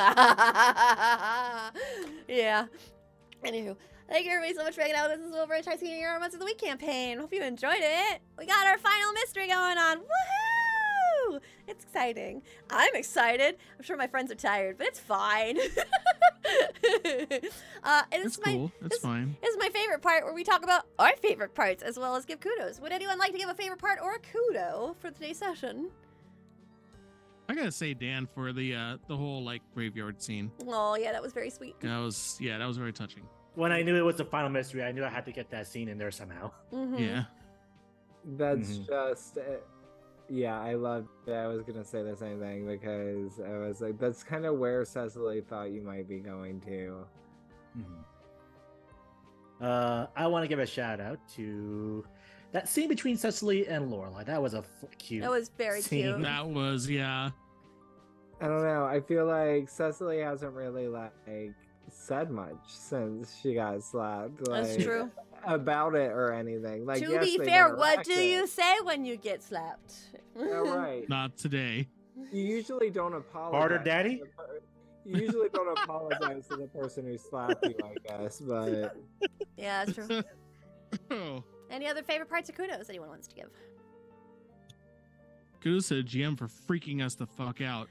yeah. 2.28 2.66
Anywho, 3.44 3.76
thank 4.10 4.26
you 4.26 4.32
everybody 4.32 4.54
so 4.56 4.64
much 4.64 4.76
for 4.76 4.82
hanging 4.82 4.96
out 4.96 5.10
with 5.10 5.20
us. 5.20 5.26
This 5.26 5.34
is 5.36 5.40
over 5.42 5.54
at 5.54 5.80
Senior 5.80 5.98
Year 5.98 6.20
Monster 6.20 6.38
of 6.38 6.40
the 6.42 6.46
Week 6.46 6.58
campaign. 6.58 7.18
Hope 7.20 7.34
you 7.34 7.42
enjoyed 7.44 7.76
it. 7.80 8.22
We 8.38 8.46
got 8.46 8.68
our 8.68 8.78
final 8.78 9.14
mystery 9.14 9.48
going 9.48 9.78
on. 9.78 10.00
Woohoo! 10.00 11.40
It's 11.68 11.84
exciting. 11.86 12.42
I'm 12.70 12.96
excited. 12.96 13.58
I'm 13.78 13.84
sure 13.84 13.98
my 13.98 14.08
friends 14.08 14.32
are 14.32 14.36
tired, 14.36 14.78
but 14.78 14.88
it's 14.88 15.00
fine. 15.00 15.58
uh, 17.84 18.04
and 18.12 18.26
it's 18.26 18.40
my 18.46 18.54
cool. 18.54 18.72
That's 18.82 18.96
this- 18.96 19.02
fine. 19.02 19.38
this 19.42 19.52
is 19.52 19.58
my 19.60 19.70
favorite 19.70 20.02
part 20.02 20.24
where 20.26 20.34
we 20.34 20.44
talk 20.44 20.64
about 20.64 20.86
our 21.00 21.16
favorite 21.18 21.56
parts 21.56 21.82
as 21.84 21.98
well 21.98 22.16
as 22.16 22.26
give 22.26 22.40
kudos. 22.40 22.80
Would 22.82 22.92
anyone 22.92 23.18
like 23.18 23.32
to 23.32 23.38
give 23.38 23.50
a 23.50 23.54
favorite 23.56 23.80
part 23.80 24.00
or 24.02 24.14
a 24.16 24.20
kudo 24.20 24.96
for 24.98 25.12
today's 25.12 25.38
session? 25.38 25.90
I 27.50 27.56
gotta 27.56 27.72
say, 27.72 27.94
Dan, 27.94 28.28
for 28.34 28.54
the 28.54 28.74
uh 28.74 28.98
the 29.08 29.18
whole 29.18 29.44
like 29.44 29.62
graveyard 29.74 30.22
scene. 30.22 30.50
Oh 30.68 30.96
yeah, 30.96 31.12
that 31.12 31.22
was 31.22 31.34
very 31.34 31.50
sweet. 31.50 31.78
That 31.82 31.98
was 32.00 32.38
yeah, 32.40 32.58
that 32.58 32.66
was 32.66 32.78
very 32.78 32.94
touching. 32.94 33.24
When 33.56 33.72
I 33.72 33.82
knew 33.84 33.96
it 33.96 34.02
was 34.02 34.18
the 34.18 34.26
final 34.26 34.50
mystery, 34.50 34.84
I 34.84 34.92
knew 34.92 35.04
I 35.06 35.10
had 35.10 35.26
to 35.26 35.32
get 35.32 35.50
that 35.52 35.68
scene 35.68 35.88
in 35.88 35.98
there 35.98 36.12
somehow. 36.12 36.52
Mhm. 36.72 37.00
Yeah. 37.00 37.24
That's 38.26 38.78
Mhm. 38.78 38.88
just, 38.88 39.38
uh, 39.38 39.42
yeah, 40.30 40.60
I 40.60 40.74
loved 40.74 41.10
it. 41.28 41.34
I 41.34 41.48
was 41.48 41.62
gonna 41.64 41.84
say 41.84 42.02
the 42.04 42.16
same 42.16 42.40
thing 42.40 42.66
because 42.66 43.40
I 43.40 43.58
was 43.58 43.82
like, 43.82 44.00
that's 44.00 44.24
kind 44.24 44.46
of 44.46 44.58
where 44.58 44.84
Cecily 44.86 45.42
thought 45.42 45.72
you 45.72 45.82
might 45.82 46.08
be 46.08 46.20
going 46.20 46.62
to. 46.62 47.06
Mhm. 47.78 48.04
Uh, 49.62 50.08
I 50.16 50.28
want 50.28 50.44
to 50.44 50.48
give 50.48 50.60
a 50.60 50.66
shout 50.66 51.00
out 51.00 51.20
to 51.36 52.04
that 52.52 52.68
scene 52.68 52.90
between 52.90 53.18
Cecily 53.18 53.68
and 53.68 53.90
Lorelei. 53.92 54.24
That 54.24 54.42
was 54.42 54.54
a 54.54 54.60
f- 54.60 54.86
cute. 54.98 55.22
That 55.22 55.30
was 55.32 55.50
very 55.50 55.82
scene. 55.82 56.04
cute. 56.06 56.22
That 56.22 56.48
was 56.48 56.90
yeah. 56.90 57.30
I 58.42 58.48
don't 58.48 58.64
know. 58.64 58.84
I 58.86 59.00
feel 59.00 59.26
like 59.26 59.70
Cecily 59.70 60.20
hasn't 60.20 60.54
really 60.54 60.88
like 60.88 61.14
said 61.90 62.32
much 62.32 62.58
since 62.68 63.38
she 63.42 63.54
got 63.54 63.84
slapped. 63.84 64.48
Like, 64.48 64.64
That's 64.64 64.84
true. 64.84 65.12
About 65.46 65.96
it 65.96 66.12
or 66.12 66.34
anything. 66.34 66.86
Like, 66.86 67.04
to 67.04 67.12
yes, 67.12 67.24
be 67.24 67.38
fair, 67.38 67.76
what 67.76 68.04
do 68.04 68.14
you 68.14 68.48
say 68.48 68.76
when 68.84 69.06
you 69.06 69.18
get 69.18 69.44
slapped? 69.44 69.94
Yeah, 70.38 70.46
right. 70.46 71.08
Not 71.10 71.38
today. 71.38 71.88
You 72.32 72.44
usually 72.44 72.90
don't 72.90 73.14
apologize. 73.14 73.60
Harder, 73.60 73.78
to 73.80 73.84
Daddy? 73.84 74.16
the 74.16 74.26
per- 74.28 74.62
You 75.06 75.22
usually 75.22 75.50
don't 75.50 75.78
apologize 75.78 76.48
to 76.48 76.56
the 76.56 76.68
person 76.68 77.06
who 77.06 77.18
slapped 77.18 77.66
you, 77.66 77.76
I 77.84 77.96
guess. 78.08 78.40
But 78.40 78.96
yeah, 79.58 79.86
that's 79.86 79.96
true. 79.96 80.24
oh, 81.12 81.44
Any 81.70 81.88
other 81.88 82.04
favorite 82.04 82.30
parts 82.30 82.50
of 82.50 82.56
kudos 82.56 82.90
anyone 82.90 83.10
wants 83.10 83.28
to 83.28 83.36
give? 83.36 83.50
kudos 85.62 85.88
to 85.88 85.96
the 85.96 86.04
GM 86.04 86.38
for 86.38 86.48
freaking 86.48 87.04
us 87.04 87.16
the 87.16 87.26
fuck 87.26 87.62
out. 87.62 87.88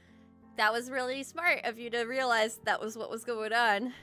That 0.57 0.71
was 0.71 0.91
really 0.91 1.23
smart 1.23 1.61
of 1.65 1.79
you 1.79 1.89
to 1.91 2.03
realize 2.03 2.59
that 2.65 2.79
was 2.79 2.97
what 2.97 3.09
was 3.09 3.23
going 3.23 3.53
on. 3.53 3.93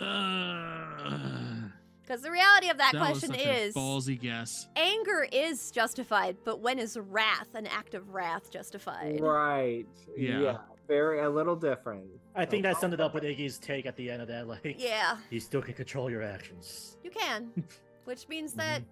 Uh, 0.00 1.68
Because 2.02 2.20
the 2.22 2.30
reality 2.30 2.68
of 2.68 2.78
that, 2.78 2.92
that 2.92 3.00
was 3.00 3.20
question 3.20 3.30
such 3.30 3.46
a 3.46 3.64
is 3.64 3.74
ballsy 3.74 4.20
guess. 4.20 4.68
anger 4.76 5.26
is 5.32 5.70
justified, 5.70 6.36
but 6.44 6.60
when 6.60 6.78
is 6.78 6.98
wrath, 6.98 7.48
an 7.54 7.66
act 7.66 7.94
of 7.94 8.10
wrath, 8.10 8.50
justified? 8.50 9.20
right, 9.20 9.86
Yeah. 10.16 10.58
very 10.88 11.20
a 11.20 11.30
little 11.30 11.56
different. 11.56 12.04
I 12.34 12.44
think 12.44 12.64
that 12.64 12.76
summed 12.78 12.92
it 12.94 13.00
up 13.00 13.14
with 13.14 13.22
Iggy's 13.22 13.58
take 13.58 13.86
at 13.86 13.96
the 13.96 14.10
end 14.10 14.20
of 14.20 14.28
that. 14.28 14.46
Like, 14.48 14.76
Yeah, 14.78 15.16
you 15.30 15.40
still 15.40 15.62
can 15.62 15.74
control 15.74 16.10
your 16.10 16.22
actions. 16.22 16.98
you 17.04 17.10
can. 17.10 17.50
Which 18.04 18.28
means 18.28 18.52
that 18.54 18.82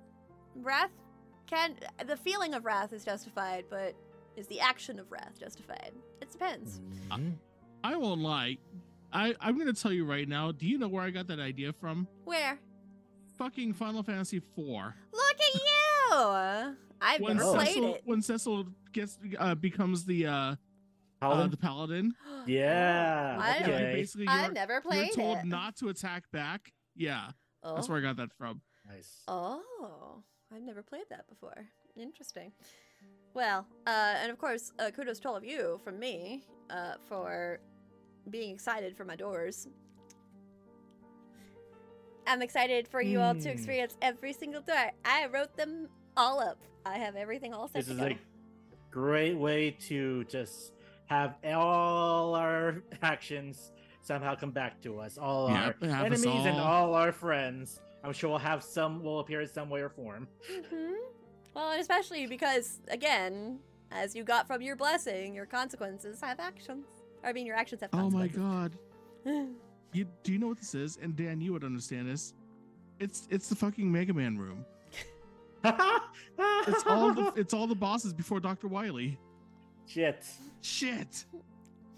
wrath 0.57 0.91
can. 1.47 1.75
The 2.07 2.17
feeling 2.17 2.55
of 2.55 2.65
wrath 2.65 2.95
is 2.95 3.05
justified, 3.05 3.65
but 3.69 3.95
is 4.37 4.47
the 4.47 4.61
action 4.61 4.99
of 4.99 5.11
wrath 5.11 5.39
justified? 5.39 5.93
It 6.21 6.31
depends. 6.31 6.81
Mhm. 7.11 7.35
I 7.85 7.97
won't 7.97 8.21
lie. 8.21 8.59
I 9.13 9.35
I'm 9.41 9.59
gonna 9.59 9.73
tell 9.73 9.93
you 9.93 10.05
right 10.05 10.29
now. 10.29 10.53
Do 10.53 10.67
you 10.67 10.79
know 10.79 10.89
where 10.89 11.03
I 11.03 11.11
got 11.11 11.27
that 11.29 11.41
idea 11.41 11.73
from? 11.73 12.07
Where? 12.25 12.59
Fucking 13.39 13.75
Final 13.75 14.03
Fantasy 14.03 14.37
IV. 14.39 14.45
Look 14.57 15.37
at 15.41 15.55
you! 15.55 16.77
I've 17.01 17.21
When 17.21 17.37
never 17.39 17.53
played 17.55 17.69
Cecil 17.69 17.95
it. 17.97 18.03
when 18.05 18.23
Cecil 18.23 18.67
gets 18.93 19.19
uh, 19.39 19.55
becomes 19.55 20.05
the 20.05 20.27
uh, 20.27 20.33
uh 20.33 20.57
Paladin? 21.21 21.51
the 21.51 21.57
paladin. 21.57 22.15
Yeah. 22.47 23.39
I 23.41 23.57
Yeah, 23.59 23.67
don't- 23.67 23.71
okay. 23.75 23.93
basically 23.95 24.27
I've 24.29 24.45
you're, 24.47 24.53
never 24.53 24.83
you're 24.93 25.09
told 25.11 25.39
it. 25.39 25.45
not 25.45 25.77
to 25.77 25.89
attack 25.89 26.25
back. 26.33 26.73
Yeah, 26.97 27.31
oh. 27.63 27.75
that's 27.77 27.89
where 27.89 27.99
I 27.99 28.01
got 28.03 28.17
that 28.17 28.33
from. 28.37 28.61
Nice. 28.89 29.23
Oh, 29.29 30.23
I've 30.55 30.63
never 30.63 30.83
played 30.83 31.05
that 31.11 31.29
before. 31.29 31.67
Interesting. 31.97 32.53
Well, 33.35 33.67
uh, 33.87 33.91
and 34.21 34.31
of 34.31 34.39
course, 34.39 34.73
uh, 34.79 34.91
kudos 34.91 35.19
to 35.21 35.29
all 35.29 35.37
of 35.37 35.45
you 35.45 35.81
from 35.85 35.99
me 35.99 36.43
uh, 36.71 36.95
for 37.09 37.61
being 38.31 38.53
excited 38.55 38.97
for 38.97 39.05
my 39.05 39.17
doors. 39.17 39.69
I'm 42.27 42.41
excited 42.43 42.87
for 42.87 43.01
you 43.03 43.21
all 43.21 43.35
to 43.35 43.41
Hmm. 43.41 43.49
experience 43.49 43.97
every 44.01 44.33
single 44.33 44.61
door. 44.61 44.91
I 45.05 45.27
wrote 45.27 45.57
them 45.57 45.89
all 46.17 46.41
up. 46.41 46.59
I 46.87 46.99
have 46.99 47.17
everything 47.17 47.53
all 47.53 47.69
set 47.69 47.75
This 47.79 47.87
to 47.87 47.93
is 47.93 47.99
go. 47.99 48.07
a 48.07 48.19
great 48.91 49.37
way 49.37 49.73
to 49.89 50.25
just 50.25 50.73
have 51.07 51.35
all 51.45 52.35
our 52.35 52.83
actions 53.03 53.73
somehow 54.03 54.35
come 54.37 54.51
back 54.51 54.81
to 54.83 55.01
us. 55.01 55.19
All 55.19 55.49
Yep, 55.51 55.77
our 55.83 55.89
have 55.89 56.13
us 56.13 56.25
enemies 56.25 56.47
and 56.47 56.61
all- 56.61 56.91
all 56.91 56.95
our 56.95 57.13
friends. 57.13 57.81
I'm 58.05 58.13
sure 58.13 58.31
we'll 58.31 58.39
have 58.39 58.63
some 58.63 59.03
will 59.03 59.21
appear 59.21 59.41
in 59.41 59.49
some 59.49 59.69
way 59.71 59.81
or 59.81 59.89
form. 59.89 60.29
hmm 60.71 60.93
Well, 61.55 61.71
and 61.71 61.81
especially 61.81 62.27
because, 62.27 62.79
again, 62.89 63.59
as 63.91 64.15
you 64.17 64.25
got 64.25 64.47
from 64.47 64.63
your 64.63 64.77
blessing, 64.77 65.35
your 65.35 65.47
consequences 65.47 66.21
have 66.23 66.41
actions. 66.41 66.87
Or, 67.23 67.29
I 67.29 67.33
mean, 67.33 67.47
your 67.47 67.57
actions 67.57 67.83
have 67.83 67.91
consequences. 67.91 68.39
Oh 68.39 68.43
my 68.43 68.61
god. 69.27 69.49
You 69.95 70.07
do 70.23 70.33
you 70.33 70.39
know 70.39 70.47
what 70.49 70.57
this 70.59 70.75
is? 70.75 70.99
And 71.03 71.15
Dan, 71.15 71.41
you 71.43 71.53
would 71.53 71.65
understand 71.65 72.09
this. 72.09 72.33
It's 72.99 73.29
it's 73.31 73.49
the 73.51 73.55
fucking 73.55 73.91
Mega 73.93 74.15
Man 74.15 74.39
room. 74.39 74.65
It's 76.67 76.85
all 76.87 77.13
the 77.13 77.33
it's 77.37 77.53
all 77.53 77.67
the 77.67 77.75
bosses 77.75 78.13
before 78.13 78.41
Dr. 78.41 78.69
Wily. 78.69 79.19
shit. 79.87 80.25
Shit. 80.63 81.25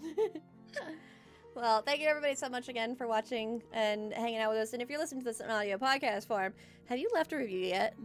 well, 1.55 1.81
thank 1.83 2.01
you 2.01 2.07
everybody 2.07 2.35
so 2.35 2.49
much 2.49 2.67
again 2.67 2.95
for 2.95 3.07
watching 3.07 3.63
and 3.71 4.11
hanging 4.13 4.39
out 4.39 4.51
with 4.51 4.59
us. 4.59 4.73
And 4.73 4.81
if 4.81 4.89
you're 4.89 4.99
listening 4.99 5.21
to 5.21 5.25
this 5.25 5.39
in 5.39 5.49
audio 5.49 5.77
podcast 5.77 6.27
form, 6.27 6.53
have 6.85 6.99
you 6.99 7.09
left 7.13 7.31
a 7.31 7.37
review 7.37 7.59
yet? 7.59 7.95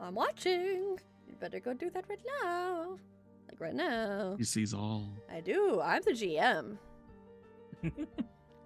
I'm 0.00 0.14
watching. 0.14 0.98
You 1.28 1.34
better 1.40 1.60
go 1.60 1.74
do 1.74 1.90
that 1.90 2.04
right 2.08 2.18
now. 2.42 2.98
Like 3.48 3.60
right 3.60 3.74
now. 3.74 4.36
He 4.38 4.44
sees 4.44 4.74
all. 4.74 5.08
I 5.30 5.40
do. 5.40 5.80
I'm 5.82 6.02
the 6.02 6.12
GM. 6.12 6.76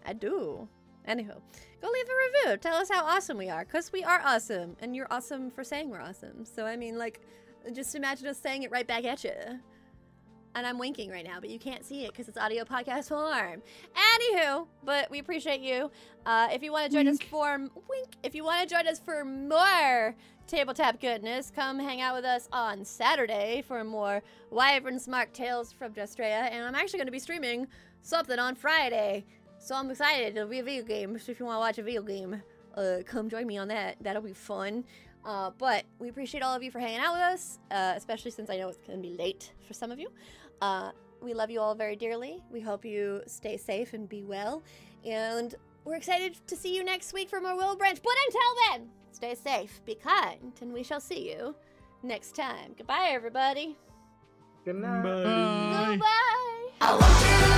I 0.07 0.12
do. 0.12 0.68
Anywho, 1.09 1.41
go 1.81 1.89
leave 1.89 2.07
a 2.09 2.47
review. 2.49 2.57
Tell 2.59 2.77
us 2.77 2.91
how 2.91 3.05
awesome 3.05 3.39
we 3.39 3.49
are, 3.49 3.64
because 3.64 3.93
we 3.93 4.03
are 4.03 4.20
awesome, 4.24 4.77
and 4.81 4.95
you're 4.97 5.07
awesome 5.11 5.53
for 5.53 5.62
saying 5.62 5.89
we're 5.89 6.01
awesome. 6.01 6.45
So, 6.45 6.66
I 6.66 6.77
mean, 6.77 6.99
like, 6.99 7.20
just 7.72 7.95
imagine 7.95 8.27
us 8.27 8.39
saying 8.39 8.64
it 8.64 8.72
right 8.72 8.87
back 8.87 9.05
at 9.05 9.22
you. 9.22 9.31
And 10.57 10.66
I'm 10.66 10.78
winking 10.78 11.11
right 11.11 11.24
now, 11.24 11.38
but 11.38 11.50
you 11.50 11.59
can't 11.59 11.84
see 11.84 12.07
it 12.07 12.12
because 12.12 12.28
it's 12.28 12.38
audio 12.38 12.64
podcast 12.64 13.09
form. 13.09 13.62
Anywho, 13.94 14.66
but 14.84 15.11
we 15.11 15.18
appreciate 15.18 15.61
you. 15.61 15.90
Uh, 16.24 16.48
if 16.50 16.62
you 16.62 16.72
want 16.72 16.90
to 16.90 16.96
join 16.96 17.07
us 17.07 17.18
for 17.20 17.59
wink, 17.59 18.09
if 18.22 18.34
you 18.34 18.42
want 18.42 18.66
to 18.66 18.74
join 18.74 18.88
us 18.88 18.98
for 18.98 19.22
more 19.22 20.16
tabletop 20.46 20.98
goodness, 20.98 21.52
come 21.54 21.78
hang 21.78 22.00
out 22.00 22.16
with 22.16 22.24
us 22.24 22.48
on 22.52 22.86
Saturday 22.86 23.62
for 23.68 23.84
more 23.84 24.22
Wyvern 24.50 24.98
Smart 24.98 25.34
Tales 25.34 25.72
from 25.72 25.92
Destrea. 25.92 26.50
And 26.50 26.64
I'm 26.64 26.74
actually 26.74 27.00
going 27.00 27.09
to 27.09 27.12
be 27.12 27.18
streaming 27.18 27.66
something 28.00 28.38
on 28.38 28.54
Friday. 28.54 29.26
So 29.59 29.74
I'm 29.74 29.90
excited. 29.90 30.38
It'll 30.38 30.48
be 30.48 30.61
a 30.61 30.64
video 30.64 30.84
game. 30.84 31.18
So 31.18 31.32
if 31.32 31.38
you 31.38 31.44
want 31.44 31.57
to 31.57 31.61
watch 31.61 31.76
a 31.76 31.82
video 31.82 32.00
game, 32.00 32.40
uh, 32.74 32.98
come 33.04 33.28
join 33.28 33.46
me 33.46 33.59
on 33.59 33.68
that. 33.68 33.96
That'll 34.00 34.22
be 34.22 34.32
fun. 34.32 34.84
Uh, 35.26 35.50
but 35.59 35.84
we 35.98 36.09
appreciate 36.09 36.44
all 36.44 36.54
of 36.54 36.62
you 36.62 36.70
for 36.70 36.78
hanging 36.78 37.00
out 37.00 37.12
with 37.12 37.22
us, 37.22 37.59
uh, 37.72 37.94
especially 37.96 38.30
since 38.30 38.48
I 38.48 38.59
know 38.59 38.68
it's 38.68 38.78
going 38.86 39.02
to 39.02 39.09
be 39.09 39.16
late 39.16 39.52
for 39.66 39.74
some 39.74 39.90
of 39.90 39.98
you. 39.98 40.09
Uh, 40.61 40.92
we 41.20 41.34
love 41.34 41.50
you 41.50 41.61
all 41.61 41.74
very 41.74 41.96
dearly. 41.96 42.42
We 42.50 42.61
hope 42.61 42.84
you 42.84 43.22
stay 43.26 43.57
safe 43.57 43.92
and 43.92 44.09
be 44.09 44.22
well. 44.22 44.62
And 45.04 45.54
we're 45.84 45.96
excited 45.96 46.36
to 46.46 46.57
see 46.57 46.74
you 46.74 46.84
next 46.84 47.12
week 47.12 47.30
for 47.30 47.40
more 47.40 47.54
Wilbranch. 47.54 48.00
But 48.02 48.14
until 48.26 48.54
then, 48.70 48.88
stay 49.12 49.34
safe, 49.34 49.80
be 49.84 49.94
kind, 49.94 50.52
and 50.61 50.72
we 50.72 50.82
shall 50.82 51.00
see 51.00 51.30
you 51.30 51.54
next 52.02 52.34
time. 52.36 52.74
Goodbye, 52.76 53.09
everybody. 53.11 53.76
Good 54.64 54.76
night. 54.76 55.02
Bye. 55.02 55.86
Goodbye. 55.90 56.66
I 56.80 56.96
want 56.98 57.50
you 57.50 57.55